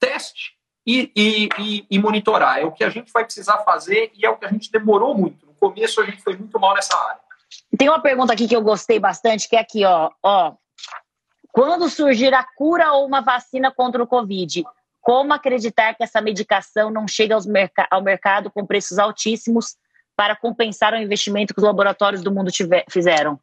[0.00, 0.52] teste
[0.86, 2.58] e, e, e, e, monitorar.
[2.58, 5.14] É o que a gente vai precisar fazer e é o que a gente demorou
[5.14, 5.44] muito.
[5.44, 7.20] No começo a gente foi muito mal nessa área.
[7.76, 10.10] Tem uma pergunta aqui que eu gostei bastante, que é aqui, ó.
[10.22, 10.54] ó
[11.52, 14.64] quando surgir a cura ou uma vacina contra o Covid,
[15.00, 17.36] como acreditar que essa medicação não chega
[17.90, 19.76] ao mercado com preços altíssimos
[20.16, 23.38] para compensar o investimento que os laboratórios do mundo tiver, fizeram?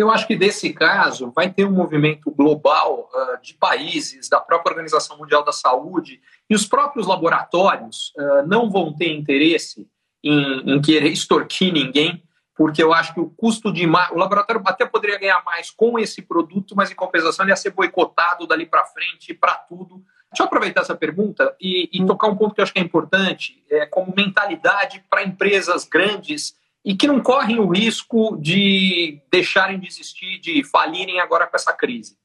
[0.00, 4.70] Eu acho que desse caso vai ter um movimento global uh, de países, da própria
[4.70, 9.86] Organização Mundial da Saúde, e os próprios laboratórios uh, não vão ter interesse
[10.24, 12.22] em, em, querer extorquir ninguém,
[12.56, 13.86] porque eu acho que o custo de.
[13.86, 17.70] O laboratório até poderia ganhar mais com esse produto, mas em compensação ele ia ser
[17.70, 20.02] boicotado dali para frente, para tudo.
[20.32, 22.82] Deixa eu aproveitar essa pergunta e, e, tocar um ponto que eu acho que é
[22.82, 29.78] importante, é, como mentalidade para empresas grandes e que não correm o risco de deixarem
[29.78, 32.16] de existir, de falirem agora com essa crise.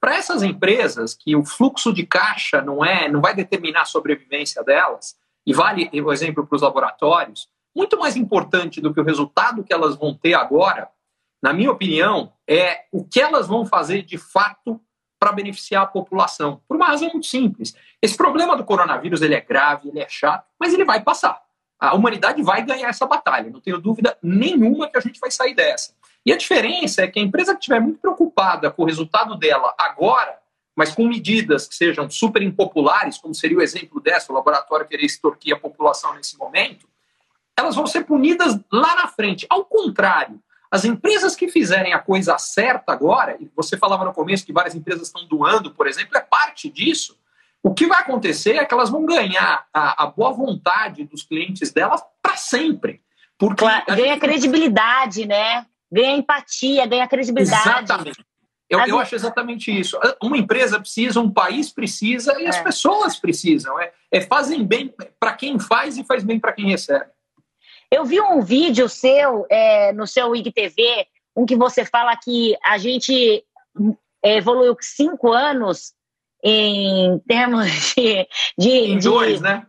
[0.00, 4.62] Para essas empresas que o fluxo de caixa não é, não vai determinar a sobrevivência
[4.62, 9.64] delas, e vale o exemplo para os laboratórios, muito mais importante do que o resultado
[9.64, 10.88] que elas vão ter agora,
[11.42, 14.80] na minha opinião, é o que elas vão fazer de fato
[15.18, 16.62] para beneficiar a população.
[16.68, 17.74] Por uma razão muito simples.
[18.00, 21.43] Esse problema do coronavírus ele é grave, ele é chato, mas ele vai passar.
[21.88, 25.54] A humanidade vai ganhar essa batalha, não tenho dúvida nenhuma que a gente vai sair
[25.54, 25.92] dessa.
[26.24, 29.74] E a diferença é que a empresa que estiver muito preocupada com o resultado dela
[29.78, 30.38] agora,
[30.74, 35.04] mas com medidas que sejam super impopulares, como seria o exemplo dessa, o laboratório querer
[35.04, 36.88] extorquir a população nesse momento,
[37.56, 39.46] elas vão ser punidas lá na frente.
[39.48, 44.44] Ao contrário, as empresas que fizerem a coisa certa agora, e você falava no começo
[44.44, 47.16] que várias empresas estão doando, por exemplo, é parte disso.
[47.64, 51.72] O que vai acontecer é que elas vão ganhar a, a boa vontade dos clientes
[51.72, 53.00] delas para sempre.
[53.38, 54.20] Porque claro, ganha gente...
[54.20, 55.64] credibilidade, né?
[55.90, 57.66] Ganha empatia, ganha credibilidade.
[57.66, 58.24] Exatamente.
[58.68, 59.98] Eu, eu, acho exatamente isso.
[60.22, 62.48] Uma empresa precisa, um país precisa e é.
[62.48, 63.80] as pessoas precisam.
[63.80, 67.06] É, é fazem bem para quem faz e faz bem para quem recebe.
[67.90, 72.76] Eu vi um vídeo seu é, no seu IGTV, um que você fala que a
[72.76, 73.42] gente
[74.22, 75.94] é, evoluiu cinco anos
[76.44, 78.28] em termos de.
[78.58, 79.08] de em de...
[79.08, 79.66] dois, né?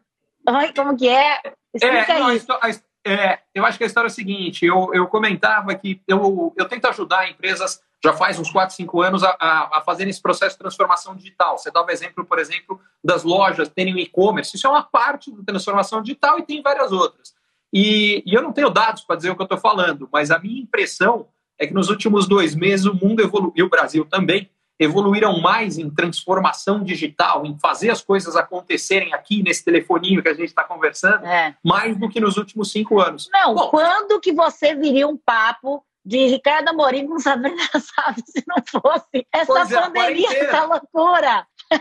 [0.48, 1.42] Ai, como que é?
[1.74, 2.70] Explica é, não, a,
[3.08, 6.68] é, eu acho que a história é a seguinte: eu, eu comentava que eu, eu
[6.68, 10.56] tento ajudar empresas já faz uns 4, 5 anos a, a, a fazer esse processo
[10.56, 11.58] de transformação digital.
[11.58, 14.56] Você dava exemplo, por exemplo, das lojas terem e-commerce.
[14.56, 17.34] Isso é uma parte da transformação digital e tem várias outras.
[17.74, 20.38] E, e eu não tenho dados para dizer o que eu estou falando, mas a
[20.38, 21.28] minha impressão
[21.60, 25.78] é que nos últimos dois meses o mundo evoluiu, e o Brasil também, evoluíram mais
[25.78, 30.64] em transformação digital, em fazer as coisas acontecerem aqui nesse telefoninho que a gente está
[30.64, 31.56] conversando, é.
[31.64, 33.30] mais do que nos últimos cinco anos.
[33.32, 37.58] Não, Bom, quando que você viria um papo de Ricardo Amorim com Sabrina
[37.96, 41.78] Sabe se não fosse essa é, pandemia, essa loucura, é.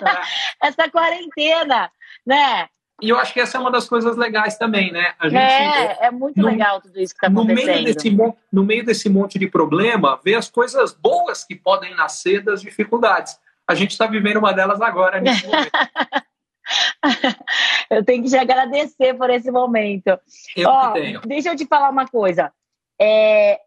[0.66, 1.90] essa quarentena,
[2.24, 2.68] né?
[3.02, 5.14] E eu acho que essa é uma das coisas legais também, né?
[5.18, 7.66] A gente, é, é muito no, legal tudo isso que está acontecendo.
[7.66, 8.10] No meio, desse,
[8.52, 13.38] no meio desse monte de problema, ver as coisas boas que podem nascer das dificuldades.
[13.66, 15.70] A gente está vivendo uma delas agora, nesse momento.
[17.90, 20.18] eu tenho que te agradecer por esse momento.
[20.56, 21.20] Eu Ó, tenho.
[21.22, 22.52] Deixa eu te falar uma coisa.
[23.00, 23.58] É,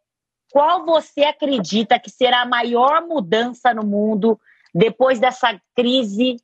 [0.52, 4.40] qual você acredita que será a maior mudança no mundo
[4.74, 6.38] depois dessa crise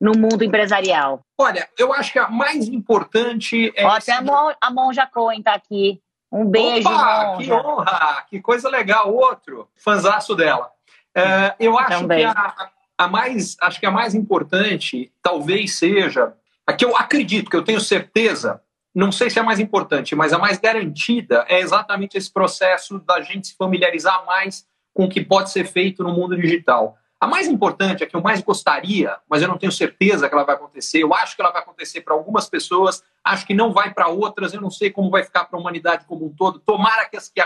[0.00, 1.20] no mundo empresarial?
[1.38, 3.84] Olha, eu acho que a mais importante é.
[3.84, 4.10] Ó, esse...
[4.10, 6.00] a, Mon, a Monja Cohen está aqui.
[6.32, 8.24] Um beijo, Opa, Que honra!
[8.28, 9.12] Que coisa legal.
[9.12, 10.70] Outro, fanzaço dela.
[11.14, 12.20] É, eu acho Também.
[12.20, 16.32] que a, a, mais, acho que a mais importante talvez seja
[16.66, 18.62] a que eu acredito, que eu tenho certeza,
[18.94, 23.00] não sei se é a mais importante, mas a mais garantida é exatamente esse processo
[23.00, 26.96] da gente se familiarizar mais com o que pode ser feito no mundo digital.
[27.20, 30.42] A mais importante, a que eu mais gostaria, mas eu não tenho certeza que ela
[30.42, 33.92] vai acontecer, eu acho que ela vai acontecer para algumas pessoas, acho que não vai
[33.92, 36.58] para outras, eu não sei como vai ficar para a humanidade como um todo.
[36.60, 37.38] Tomara que, as, que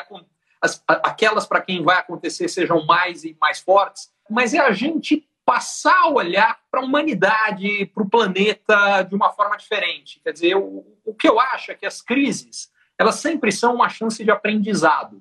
[0.63, 5.29] as, aquelas para quem vai acontecer sejam mais e mais fortes, mas é a gente
[5.45, 10.21] passar a olhar para a humanidade, para o planeta de uma forma diferente.
[10.23, 13.89] Quer dizer, o, o que eu acho é que as crises, elas sempre são uma
[13.89, 15.21] chance de aprendizado.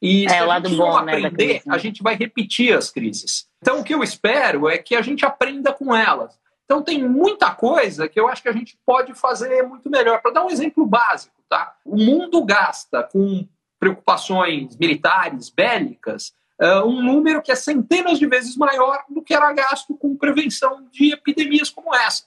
[0.00, 3.48] E é, se a gente não né, aprender, né, a gente vai repetir as crises.
[3.60, 6.38] Então, o que eu espero é que a gente aprenda com elas.
[6.64, 10.20] Então, tem muita coisa que eu acho que a gente pode fazer muito melhor.
[10.20, 11.74] Para dar um exemplo básico, tá?
[11.84, 13.48] O mundo gasta com
[13.80, 19.52] preocupações militares, bélicas, uh, um número que é centenas de vezes maior do que era
[19.52, 22.24] gasto com prevenção de epidemias como essa.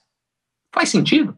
[0.73, 1.37] Faz sentido?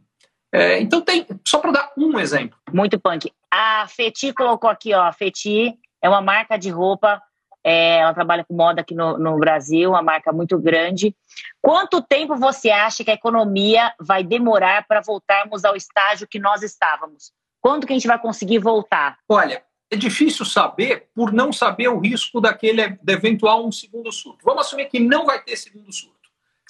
[0.51, 2.57] É, então, tem, só para dar um exemplo.
[2.71, 3.31] Muito punk.
[3.51, 7.21] A Feti colocou aqui, ó, a Feti é uma marca de roupa,
[7.63, 11.15] é, ela trabalha com moda aqui no, no Brasil, uma marca muito grande.
[11.61, 16.61] Quanto tempo você acha que a economia vai demorar para voltarmos ao estágio que nós
[16.61, 17.31] estávamos?
[17.61, 19.17] Quando que a gente vai conseguir voltar?
[19.29, 24.43] Olha, é difícil saber por não saber o risco daquele eventual um segundo surto.
[24.43, 26.12] Vamos assumir que não vai ter segundo surto.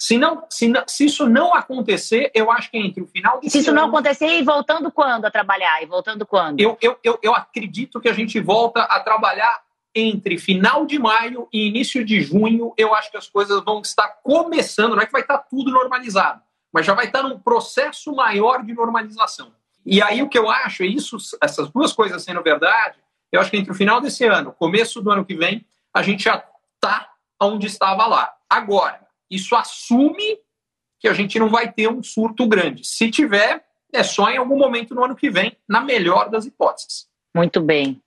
[0.06, 3.48] Se, não, se, não, se isso não acontecer, eu acho que entre o final de
[3.48, 5.82] Se isso ano, não acontecer, e voltando quando a trabalhar?
[5.82, 6.60] E voltando quando?
[6.60, 9.62] Eu, eu, eu, eu acredito que a gente volta a trabalhar
[9.94, 12.74] entre final de maio e início de junho.
[12.76, 16.42] Eu acho que as coisas vão estar começando, não é que vai estar tudo normalizado,
[16.70, 19.54] mas já vai estar num processo maior de normalização.
[19.86, 22.98] E aí o que eu acho é isso, essas duas coisas sendo verdade,
[23.32, 25.64] eu acho que entre o final desse ano, começo do ano que vem,
[25.94, 27.08] a gente já está
[27.40, 28.34] onde estava lá.
[28.50, 30.38] Agora, isso assume
[31.00, 32.86] que a gente não vai ter um surto grande.
[32.86, 37.06] Se tiver, é só em algum momento no ano que vem, na melhor das hipóteses.
[37.34, 38.00] Muito bem.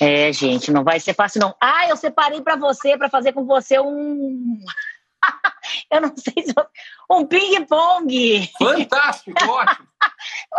[0.00, 1.54] É, gente, não vai ser fácil não.
[1.60, 4.58] Ah, eu separei para você, para fazer com você um
[5.90, 6.54] eu não sei se
[7.10, 8.48] um ping-pong.
[8.58, 9.88] Fantástico, ótimo.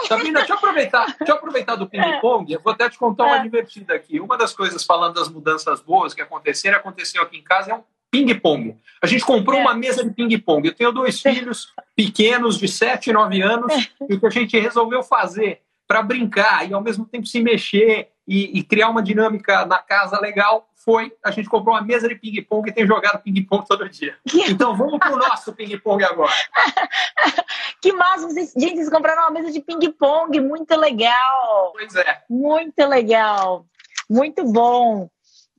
[0.08, 2.52] Sabina, deixa eu aproveitar, deixa eu aproveitar do ping-pong.
[2.52, 3.42] Eu vou até te contar uma é.
[3.42, 4.20] divertida aqui.
[4.20, 7.84] Uma das coisas, falando das mudanças boas que aconteceram, aconteceu aqui em casa, é um
[8.12, 8.78] ping-pong.
[9.02, 9.62] A gente comprou é.
[9.62, 10.68] uma mesa de ping-pong.
[10.68, 14.60] Eu tenho dois filhos pequenos, de 7 e 9 anos, e o que a gente
[14.60, 19.66] resolveu fazer para brincar e ao mesmo tempo se mexer e, e, criar uma dinâmica
[19.66, 23.66] na casa legal foi a gente comprou uma mesa de ping-pong e tem jogado ping-pong
[23.68, 24.16] todo dia.
[24.50, 26.32] Então vamos pro nosso ping-pong agora.
[27.82, 28.28] que massa!
[28.28, 31.74] Vocês, gente, vocês compraram uma mesa de ping-pong, muito legal!
[31.74, 32.22] Pois é.
[32.30, 33.66] Muito legal!
[34.10, 35.04] Muito bom!
[35.04, 35.10] O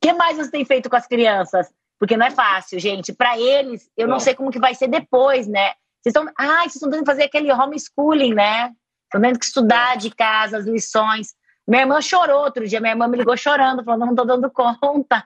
[0.01, 1.69] que mais você tem feito com as crianças?
[2.03, 3.13] Porque não é fácil, gente.
[3.13, 4.15] Para eles, eu não.
[4.15, 5.69] não sei como que vai ser depois, né?
[6.03, 8.73] Vocês estão, ah, vocês estão tendo que fazer aquele homeschooling, né?
[9.05, 11.29] Estão tendo que estudar de casa as lições.
[11.65, 15.25] Minha irmã chorou outro dia, minha irmã me ligou chorando, falando, não estou dando conta.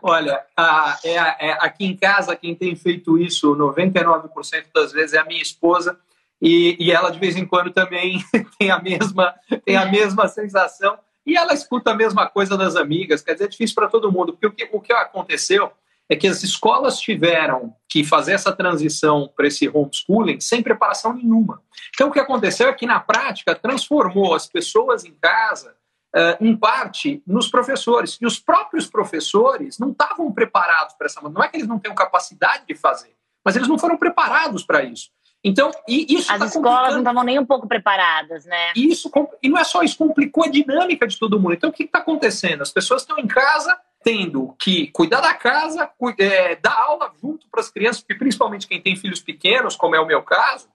[0.00, 5.18] Olha, a, é, é, aqui em casa, quem tem feito isso 99% das vezes é
[5.18, 5.98] a minha esposa,
[6.40, 8.24] e, e ela de vez em quando também
[8.56, 10.96] tem a mesma, tem a mesma sensação,
[11.26, 14.32] e ela escuta a mesma coisa das amigas, quer dizer, é difícil para todo mundo,
[14.32, 15.72] porque o que, o que aconteceu
[16.08, 21.62] é que as escolas tiveram que fazer essa transição para esse homeschooling sem preparação nenhuma.
[21.94, 25.74] Então, o que aconteceu é que, na prática, transformou as pessoas em casa,
[26.14, 28.18] uh, em parte, nos professores.
[28.20, 31.20] E os próprios professores não estavam preparados para essa.
[31.22, 34.82] Não é que eles não tenham capacidade de fazer, mas eles não foram preparados para
[34.82, 35.10] isso.
[35.42, 38.72] Então, e isso As tá escolas não estavam nem um pouco preparadas, né?
[38.74, 39.10] E, isso,
[39.42, 41.52] e não é só isso, complicou a dinâmica de todo mundo.
[41.52, 42.62] Então, o que está acontecendo?
[42.62, 47.60] As pessoas estão em casa tendo que cuidar da casa, é, dar aula junto para
[47.60, 50.68] as crianças, principalmente quem tem filhos pequenos, como é o meu caso.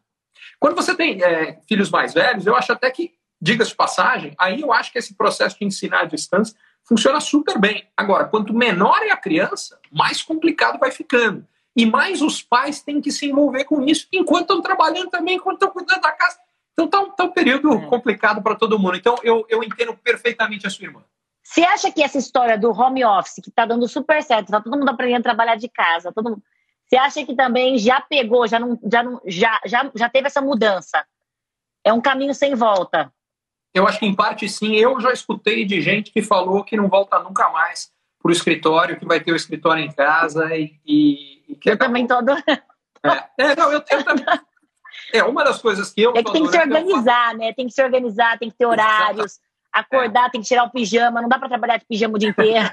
[0.60, 4.74] Quando você tem é, filhos mais velhos, eu acho até que, diga-se passagem, aí eu
[4.74, 7.88] acho que esse processo de ensinar à distância funciona super bem.
[7.96, 11.46] Agora, quanto menor é a criança, mais complicado vai ficando.
[11.76, 15.58] E mais os pais têm que se envolver com isso, enquanto estão trabalhando também, enquanto
[15.58, 16.39] estão cuidando da casa.
[16.74, 17.86] Então está um, tá um período é.
[17.86, 18.98] complicado para todo mundo.
[18.98, 21.04] Então eu, eu entendo perfeitamente a sua irmã.
[21.50, 24.78] Você acha que essa história do home office, que está dando super certo, está todo
[24.78, 26.44] mundo aprendendo a trabalhar de casa, todo mundo...
[26.86, 30.42] Você acha que também já pegou, já, não, já, não, já, já, já teve essa
[30.42, 31.04] mudança?
[31.84, 33.12] É um caminho sem volta?
[33.74, 34.76] Eu acho que em parte sim.
[34.76, 39.00] Eu já escutei de gente que falou que não volta nunca mais para o escritório,
[39.00, 42.44] que vai ter o escritório em casa e, e, e que eu também tô adorando.
[42.48, 44.26] É, é não, eu, eu também.
[45.14, 46.12] É uma das coisas que eu.
[46.16, 47.54] É que tem que se organizar, né?
[47.54, 49.40] Tem que se organizar, tem que ter horários
[49.71, 50.29] acordar, é.
[50.29, 52.69] tem que tirar o pijama, não dá para trabalhar de pijama o dia inteiro.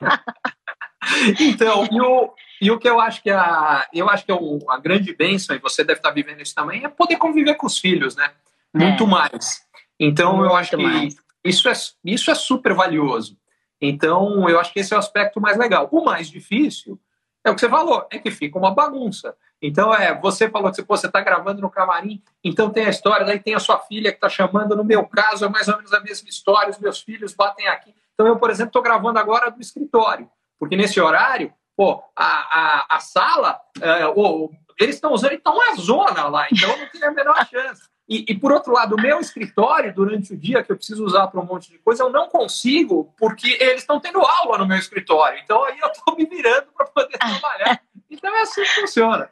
[1.40, 4.34] então, e o, e o que eu acho que é a, eu acho que é
[4.34, 7.66] o, a grande bênção, e você deve estar vivendo isso também, é poder conviver com
[7.66, 8.30] os filhos, né?
[8.74, 9.06] Muito é.
[9.06, 9.62] mais.
[9.98, 11.08] Então, Muito eu acho que
[11.44, 11.72] isso é,
[12.04, 13.36] isso é super valioso.
[13.80, 15.88] Então, eu acho que esse é o aspecto mais legal.
[15.90, 17.00] O mais difícil
[17.44, 19.36] é o que você falou, é que fica uma bagunça.
[19.60, 23.38] Então, é, você falou que você está gravando no camarim, então tem a história, daí
[23.38, 26.00] tem a sua filha que está chamando, no meu caso é mais ou menos a
[26.00, 27.94] mesma história, os meus filhos batem aqui.
[28.14, 30.28] Então, eu, por exemplo, estou gravando agora do escritório,
[30.58, 34.50] porque nesse horário, pô, a, a, a sala, é, o,
[34.80, 37.91] eles estão usando, então uma zona lá, então não tem a menor chance.
[38.12, 41.28] E, e, por outro lado, o meu escritório, durante o dia, que eu preciso usar
[41.28, 44.76] para um monte de coisa, eu não consigo, porque eles estão tendo aula no meu
[44.76, 45.40] escritório.
[45.42, 47.80] Então aí eu estou me virando para poder trabalhar.
[48.10, 49.30] Então é assim que funciona.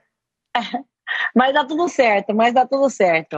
[1.36, 3.36] Mas dá tudo certo, mas dá tudo certo.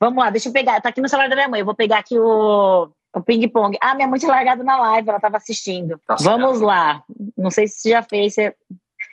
[0.00, 0.80] Vamos lá, deixa eu pegar.
[0.80, 1.60] Tá aqui no celular da minha mãe.
[1.60, 3.78] Eu vou pegar aqui o, o ping-pong.
[3.80, 6.00] Ah, minha mãe tinha largado na live, ela estava assistindo.
[6.04, 7.04] Tá Vamos lá.
[7.38, 8.54] Não sei se você já fez, se,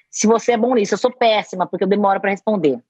[0.09, 0.95] se você é bom nisso.
[0.95, 2.81] Eu sou péssima, porque eu demoro para responder.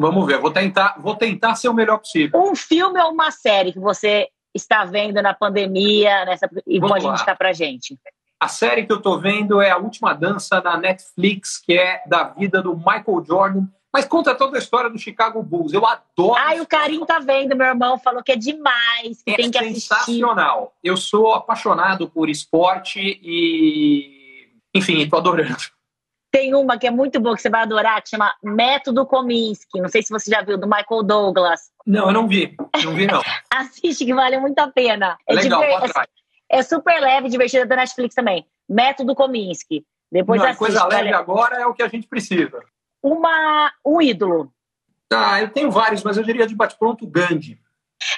[0.00, 2.40] Vamos ver, vou tentar, vou tentar ser o melhor possível.
[2.40, 7.04] Um filme ou uma série que você está vendo na pandemia nessa, e Vamos pode
[7.06, 7.14] lá.
[7.14, 7.98] indicar pra gente?
[8.38, 12.22] A série que eu estou vendo é A Última Dança da Netflix, que é da
[12.22, 15.72] vida do Michael Jordan, mas conta toda a história do Chicago Bulls.
[15.72, 16.36] Eu adoro.
[16.36, 19.58] Ai, o Karim tá vendo, meu irmão falou que é demais, que é tem que
[19.58, 19.80] assistir.
[19.80, 20.74] sensacional.
[20.84, 25.56] Eu sou apaixonado por esporte e, enfim, tô adorando.
[26.30, 29.80] Tem uma que é muito boa, que você vai adorar, que chama Método Kominsky.
[29.80, 31.60] Não sei se você já viu, do Michael Douglas.
[31.86, 32.54] Não, eu não vi.
[32.84, 33.22] Não vi, não.
[33.50, 35.16] Assiste, que vale muito a pena.
[35.26, 35.90] É, Legal, diver...
[36.50, 38.46] é, é super leve, divertido, da Netflix também.
[38.68, 39.84] Método Kominsky.
[40.10, 42.62] Depois não, assiste, coisa leve agora é o que a gente precisa.
[43.02, 44.52] Uma, um ídolo.
[45.12, 47.58] Ah, eu tenho vários, mas eu diria de bate-pronto Gandhi.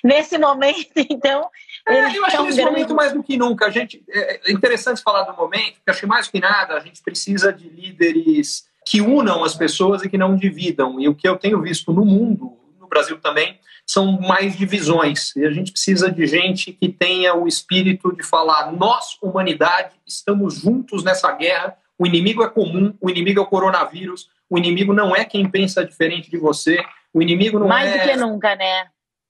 [0.05, 1.49] Nesse momento, então.
[1.89, 2.72] É, eu acho que nesse grande...
[2.72, 3.66] momento mais do que nunca.
[3.66, 6.74] A gente, é, é interessante falar do momento, porque acho que mais do que nada
[6.74, 11.01] a gente precisa de líderes que unam as pessoas e que não dividam.
[11.01, 15.35] E o que eu tenho visto no mundo, no Brasil também, são mais divisões.
[15.37, 20.57] E a gente precisa de gente que tenha o espírito de falar: nós, humanidade, estamos
[20.57, 21.76] juntos nessa guerra.
[21.99, 25.85] O inimigo é comum, o inimigo é o coronavírus, o inimigo não é quem pensa
[25.85, 27.97] diferente de você, o inimigo não mais é.
[27.99, 28.87] Mais do que nunca, né?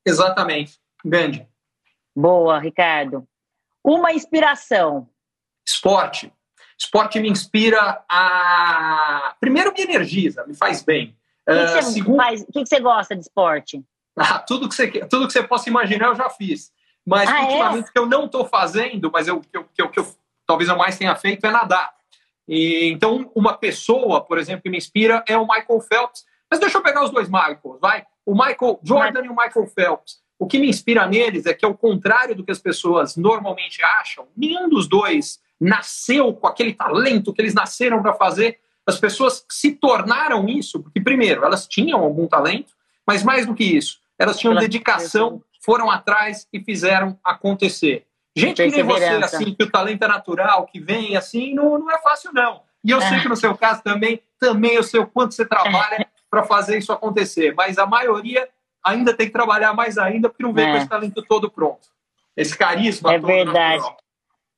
[0.07, 0.79] Exatamente.
[1.05, 1.47] Grande.
[2.15, 3.27] Boa, Ricardo.
[3.85, 5.09] Uma inspiração.
[5.67, 6.33] Esporte.
[6.79, 9.35] Esporte me inspira a.
[9.39, 11.17] Primeiro, me energiza, me faz bem.
[11.47, 12.17] O que, que, você, segundo...
[12.17, 12.45] faz...
[12.45, 13.83] que, que você gosta de esporte?
[14.19, 16.73] Ah, tudo, que você, tudo que você possa imaginar eu já fiz.
[17.07, 17.45] Mas ah, é?
[17.45, 17.93] ultimamente é?
[17.93, 20.15] que eu não estou fazendo, mas eu, que, eu, que, eu, que eu
[20.47, 21.91] talvez eu mais tenha feito é nadar.
[22.47, 26.25] E, então, uma pessoa, por exemplo, que me inspira é o Michael Phelps.
[26.51, 28.05] Mas deixa eu pegar os dois Michaels, vai?
[28.31, 30.21] O Michael Jordan e o Michael Phelps.
[30.39, 34.29] O que me inspira neles é que, ao contrário do que as pessoas normalmente acham,
[34.37, 38.61] nenhum dos dois nasceu com aquele talento que eles nasceram para fazer.
[38.87, 42.73] As pessoas se tornaram isso, porque, primeiro, elas tinham algum talento,
[43.05, 48.07] mas mais do que isso, elas tinham dedicação, foram atrás e fizeram acontecer.
[48.37, 51.91] Gente que nem você, assim, que o talento é natural, que vem assim, não, não
[51.91, 52.63] é fácil, não.
[52.85, 53.09] E eu é.
[53.09, 56.79] sei que no seu caso também, também eu sei o quanto você trabalha para fazer
[56.79, 57.55] isso acontecer.
[57.55, 58.49] Mas a maioria
[58.83, 60.71] ainda tem que trabalhar mais ainda, porque não vem é.
[60.73, 61.89] com esse talento todo pronto.
[62.37, 63.17] Esse carisma é.
[63.17, 63.85] É verdade.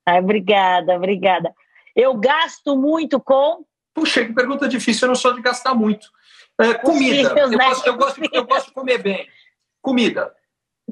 [0.06, 1.54] Ai, obrigada, obrigada.
[1.94, 3.64] Eu gasto muito com.
[3.94, 6.08] Puxa, que pergunta difícil, eu não sou de gastar muito.
[6.58, 7.30] É, comida.
[7.30, 7.64] Filhos, eu, né?
[7.68, 9.28] gosto, eu, gosto, eu gosto de comer bem.
[9.80, 10.34] Comida.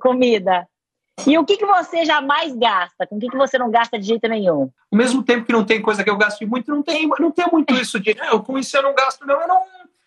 [0.01, 0.67] Comida.
[1.27, 3.07] E o que, que você jamais gasta?
[3.07, 4.71] Com o que, que você não gasta de jeito nenhum?
[4.91, 7.47] Ao mesmo tempo que não tem coisa que eu gasto muito, não tem, não tem
[7.53, 9.41] muito isso de eu, com isso eu não gasto, não.
[9.41, 9.63] Eu, não.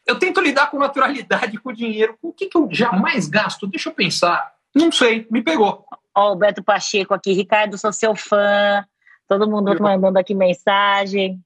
[0.05, 2.17] Eu tento lidar com naturalidade com o dinheiro.
[2.21, 3.67] Com o que, que eu jamais gasto?
[3.67, 4.53] Deixa eu pensar.
[4.75, 5.85] Não sei, me pegou.
[6.15, 7.33] Ó, o Beto Pacheco aqui.
[7.33, 8.85] Ricardo, sou seu fã.
[9.27, 9.81] Todo mundo eu...
[9.81, 11.39] mandando aqui mensagem.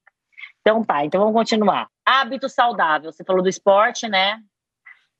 [0.61, 1.87] Então tá, então vamos continuar.
[2.05, 3.11] Hábito saudável.
[3.11, 4.39] Você falou do esporte, né?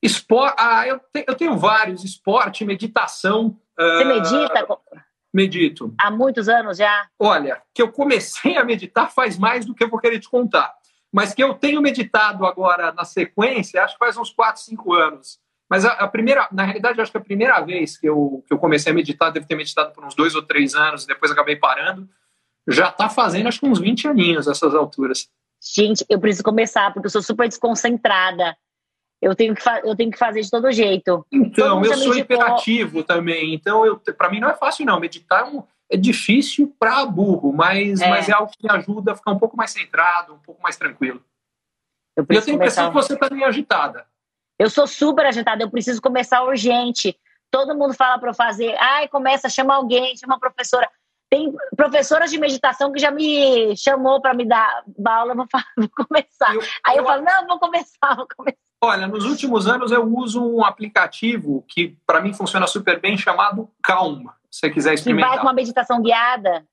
[0.02, 2.04] Esporte, ah, eu, te, eu tenho vários.
[2.04, 4.64] Esporte, meditação, você medita?
[4.64, 5.00] Uh,
[5.34, 5.94] medito.
[6.00, 7.08] Há muitos anos já?
[7.20, 10.74] Olha, que eu comecei a meditar faz mais do que eu vou querer te contar.
[11.12, 15.40] Mas que eu tenho meditado agora na sequência, acho que faz uns 4, 5 anos.
[15.70, 18.58] Mas a, a, primeira, na realidade, acho que a primeira vez que eu, que eu
[18.58, 22.08] comecei a meditar, devo ter meditado por uns dois ou três anos, depois acabei parando.
[22.68, 25.30] Já está fazendo, acho que uns 20 aninhos essas alturas.
[25.76, 28.56] Gente, eu preciso começar, porque eu sou super desconcentrada
[29.22, 31.26] eu tenho que, eu tenho que fazer de todo jeito.
[31.32, 33.54] Então, eu sou hiperativo também.
[33.54, 35.00] Então, para mim não é fácil, não.
[35.00, 38.10] Meditar é, é difícil para burro, mas é.
[38.10, 41.24] mas é algo que ajuda a ficar um pouco mais centrado, um pouco mais tranquilo.
[42.16, 44.06] Eu, eu tenho a impressão que você está meio agitada.
[44.60, 47.18] Eu sou super agitada, eu preciso começar urgente.
[47.52, 50.90] Todo mundo fala para eu fazer, ai, começa, chama alguém, chama a professora.
[51.30, 55.90] Tem professoras de meditação que já me chamou para me dar aula, vou, falar, vou
[55.90, 56.56] começar.
[56.56, 58.58] Eu, Aí eu, eu falo, não, vou começar, vou começar.
[58.82, 63.70] Olha, nos últimos anos eu uso um aplicativo que para mim funciona super bem chamado
[63.82, 65.30] Calma, você quiser experimentar.
[65.30, 66.66] Vai com uma meditação guiada?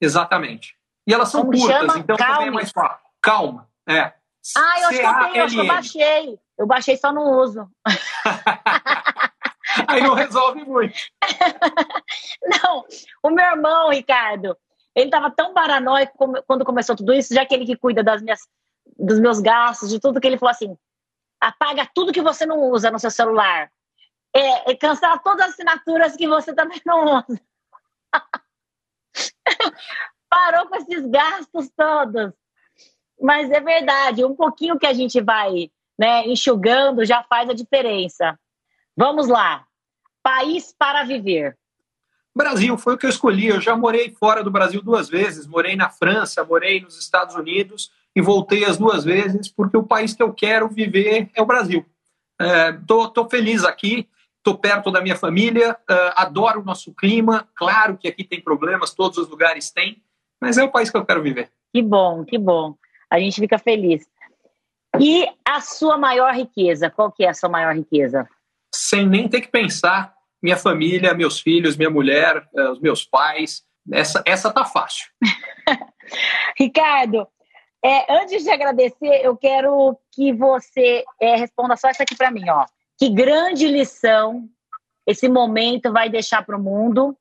[0.00, 0.74] Exatamente.
[1.06, 1.98] E elas são Como curtas, chama?
[1.98, 2.34] então Calma.
[2.34, 3.06] também é mais fácil.
[3.20, 4.12] Calma, é.
[4.56, 6.38] Ah, eu acho que eu tenho, eu acho que eu baixei.
[6.58, 7.68] Eu baixei, só não uso.
[9.88, 10.94] Aí não resolve muito.
[12.62, 12.84] não,
[13.22, 14.56] o meu irmão, Ricardo,
[14.94, 16.12] ele estava tão paranoico
[16.46, 18.40] quando começou tudo isso, já que ele que cuida das minhas,
[18.98, 20.76] dos meus gastos, de tudo, que ele falou assim:
[21.40, 23.70] apaga tudo que você não usa no seu celular.
[24.34, 27.40] É, é todas as assinaturas que você também não usa.
[30.28, 32.32] Parou com esses gastos todos.
[33.20, 38.38] Mas é verdade, um pouquinho que a gente vai né, enxugando já faz a diferença.
[38.96, 39.64] Vamos lá.
[40.22, 41.56] País para viver.
[42.34, 43.48] Brasil foi o que eu escolhi.
[43.48, 45.46] Eu já morei fora do Brasil duas vezes.
[45.46, 50.14] Morei na França, morei nos Estados Unidos e voltei as duas vezes porque o país
[50.14, 51.84] que eu quero viver é o Brasil.
[52.80, 54.08] Estou é, feliz aqui,
[54.42, 57.48] estou perto da minha família, é, adoro o nosso clima.
[57.54, 60.02] Claro que aqui tem problemas, todos os lugares têm,
[60.40, 61.50] mas é o país que eu quero viver.
[61.72, 62.74] Que bom, que bom.
[63.08, 64.04] A gente fica feliz.
[65.00, 66.90] E a sua maior riqueza?
[66.90, 68.28] Qual que é a sua maior riqueza?
[68.74, 70.12] Sem nem ter que pensar,
[70.42, 73.62] minha família, meus filhos, minha mulher, é, os meus pais.
[73.92, 75.06] Essa, essa tá fácil.
[76.58, 77.26] Ricardo,
[77.84, 82.48] é, antes de agradecer, eu quero que você é, responda só essa aqui para mim,
[82.48, 82.64] ó.
[83.02, 84.48] Que grande lição
[85.04, 87.16] esse momento vai deixar para o mundo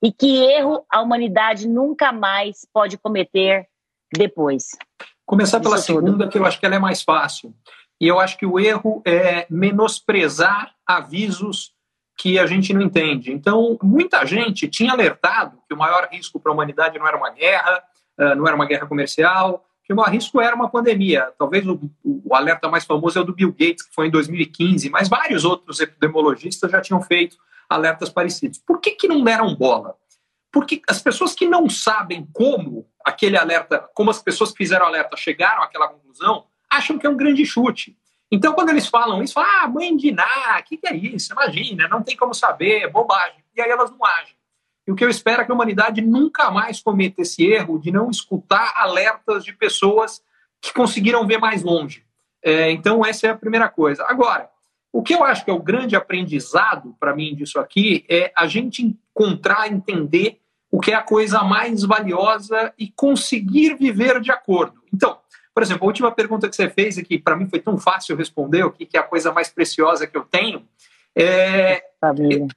[0.00, 3.66] e que erro a humanidade nunca mais pode cometer
[4.16, 4.68] depois.
[5.24, 6.28] Começar pela Isso segunda, tudo.
[6.28, 7.52] que eu acho que ela é mais fácil.
[8.00, 11.72] E eu acho que o erro é menosprezar avisos
[12.16, 13.32] que a gente não entende.
[13.32, 17.30] Então, muita gente tinha alertado que o maior risco para a humanidade não era uma
[17.30, 17.82] guerra,
[18.16, 21.32] ah, não era uma guerra comercial, que o risco era uma pandemia.
[21.38, 24.90] Talvez o, o, alerta mais famoso é o do Bill Gates, que foi em 2015,
[24.90, 27.36] mas vários outros epidemiologistas já tinham feito
[27.68, 28.58] alertas parecidos.
[28.58, 29.94] Por que, que não deram bola?
[30.50, 35.16] Porque as pessoas que não sabem como aquele alerta, como as pessoas que fizeram alerta
[35.16, 37.96] chegaram àquela conclusão, acham que é um grande chute.
[38.30, 41.32] Então, quando eles falam isso, ah, mãe de Ná, o que, que é isso?
[41.32, 43.44] Imagina, não tem como saber, é bobagem.
[43.54, 44.35] E aí elas não agem.
[44.86, 47.90] E o que eu espero é que a humanidade nunca mais cometa esse erro de
[47.90, 50.22] não escutar alertas de pessoas
[50.60, 52.04] que conseguiram ver mais longe.
[52.42, 54.04] É, então, essa é a primeira coisa.
[54.06, 54.48] Agora,
[54.92, 58.46] o que eu acho que é o grande aprendizado para mim disso aqui é a
[58.46, 64.80] gente encontrar, entender o que é a coisa mais valiosa e conseguir viver de acordo.
[64.92, 65.18] Então,
[65.52, 68.16] por exemplo, a última pergunta que você fez, e que para mim foi tão fácil
[68.16, 70.66] responder, o que é a coisa mais preciosa que eu tenho,
[71.16, 71.82] é,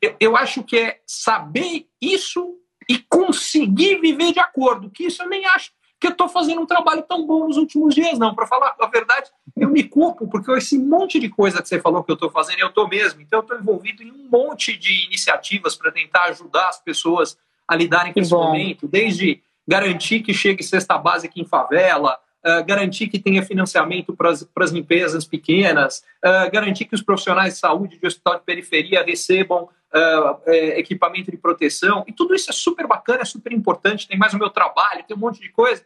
[0.02, 2.56] eu, eu acho que é saber isso
[2.90, 6.66] e conseguir viver de acordo, que isso eu nem acho que eu estou fazendo um
[6.66, 8.34] trabalho tão bom nos últimos dias, não.
[8.34, 12.04] Para falar a verdade, eu me culpo, porque esse monte de coisa que você falou
[12.04, 13.20] que eu estou fazendo, eu estou mesmo.
[13.20, 17.38] Então, eu estou envolvido em um monte de iniciativas para tentar ajudar as pessoas
[17.68, 23.08] a lidarem com esse momento, desde garantir que chegue cesta básica em favela, uh, garantir
[23.08, 28.08] que tenha financiamento para as limpezas pequenas, uh, garantir que os profissionais de saúde de
[28.08, 32.04] hospital de periferia recebam uh, equipamento de proteção.
[32.08, 34.08] E tudo isso é super bacana, é super importante.
[34.08, 35.84] Tem mais o meu trabalho, tem um monte de coisa.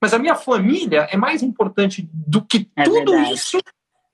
[0.00, 3.34] Mas a minha família é mais importante do que é tudo verdade.
[3.34, 3.58] isso.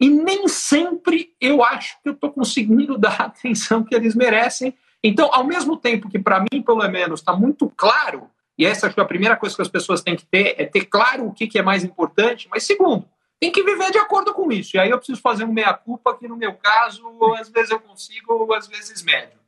[0.01, 4.75] E nem sempre eu acho que eu estou conseguindo dar a atenção que eles merecem.
[5.03, 8.29] Então, ao mesmo tempo que para mim, pelo menos, está muito claro
[8.59, 11.27] e essa é a primeira coisa que as pessoas têm que ter, é ter claro
[11.27, 13.07] o que, que é mais importante, mas segundo,
[13.39, 14.77] tem que viver de acordo com isso.
[14.77, 17.05] E aí eu preciso fazer um meia-culpa, que no meu caso,
[17.35, 19.39] às vezes eu consigo, às vezes médio.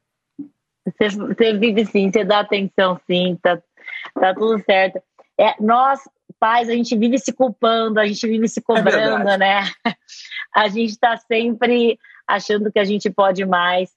[0.85, 3.61] Você, você vive sim, você dá atenção sim, tá,
[4.15, 5.01] tá tudo certo.
[5.39, 6.01] É, nós,
[6.39, 9.61] pais, a gente vive se culpando, a gente vive se cobrando, é né?
[10.55, 13.91] A gente está sempre achando que a gente pode mais.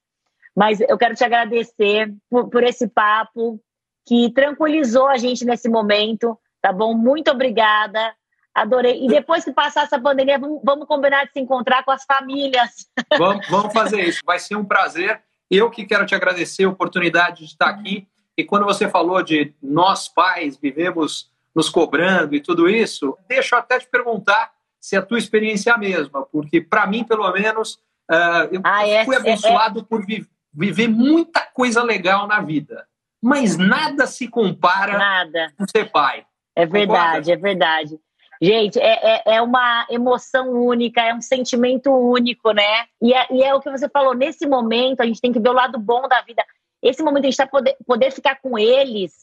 [0.55, 3.59] Mas eu quero te agradecer por, por esse papo,
[4.05, 6.93] que tranquilizou a gente nesse momento, tá bom?
[6.93, 8.13] Muito obrigada.
[8.53, 9.05] Adorei.
[9.05, 12.87] E depois que passar essa pandemia, vamos, combinar de se encontrar com as famílias.
[13.17, 14.21] Vamos, vamos fazer isso.
[14.25, 15.21] Vai ser um prazer.
[15.49, 18.07] Eu que quero te agradecer a oportunidade de estar aqui.
[18.37, 23.59] E quando você falou de nós pais vivemos nos cobrando e tudo isso, deixa eu
[23.59, 27.75] até te perguntar se a tua experiência é a mesma, porque para mim, pelo menos,
[28.09, 29.85] uh, eu ah, é, fui abençoado é, é...
[29.85, 32.85] por vi viver muita coisa legal na vida
[33.21, 35.53] mas nada se compara nada.
[35.57, 36.25] com ser pai.
[36.55, 37.33] É verdade, Concorda?
[37.33, 37.99] é verdade.
[38.41, 42.85] Gente, é, é, é, uma emoção única, é um sentimento único, né?
[42.99, 45.49] E é, e é, o que você falou, nesse momento a gente tem que ver
[45.49, 46.43] o lado bom da vida.
[46.81, 49.13] Esse momento a gente tá poder, poder ficar com eles.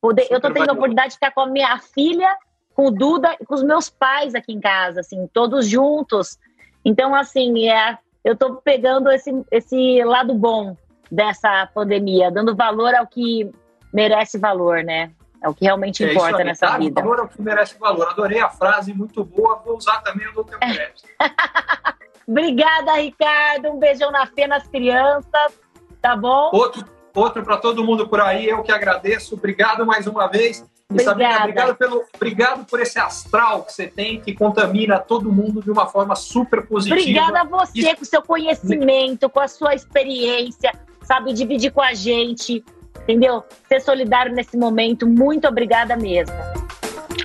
[0.00, 2.34] Poder, eu tô tendo a oportunidade de ficar com a minha filha,
[2.74, 6.38] com o Duda e com os meus pais aqui em casa, assim, todos juntos.
[6.82, 10.74] Então, assim, é, eu tô pegando esse, esse lado bom
[11.10, 13.50] dessa pandemia, dando valor ao que
[13.92, 15.10] merece valor, né?
[15.42, 17.02] É o que realmente é importa aí, nessa vida.
[17.02, 18.08] Valor ao que merece valor.
[18.08, 19.60] Adorei a frase, muito boa.
[19.64, 20.56] Vou usar também o Dr.
[20.58, 21.08] Crédito.
[22.26, 23.68] Obrigada, Ricardo.
[23.68, 25.60] Um beijão na fé nas crianças.
[26.00, 26.50] Tá bom?
[26.52, 26.84] Outro,
[27.14, 28.48] outro para todo mundo por aí.
[28.48, 29.34] Eu que agradeço.
[29.34, 30.64] Obrigado mais uma vez.
[30.90, 31.40] Obrigada.
[31.40, 35.86] obrigado, pelo, obrigado por esse astral que você tem, que contamina todo mundo de uma
[35.86, 37.00] forma super positiva.
[37.00, 37.96] Obrigada a você, Isso...
[37.96, 40.72] com o seu conhecimento, com a sua experiência,
[41.04, 42.64] sabe, dividir com a gente,
[43.02, 43.42] entendeu?
[43.68, 45.06] Ser solidário nesse momento.
[45.06, 46.34] Muito obrigada mesmo.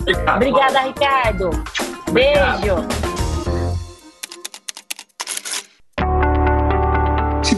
[0.02, 1.50] Obrigado, obrigada, Ricardo.
[2.08, 2.62] Obrigado.
[2.62, 3.09] Beijo.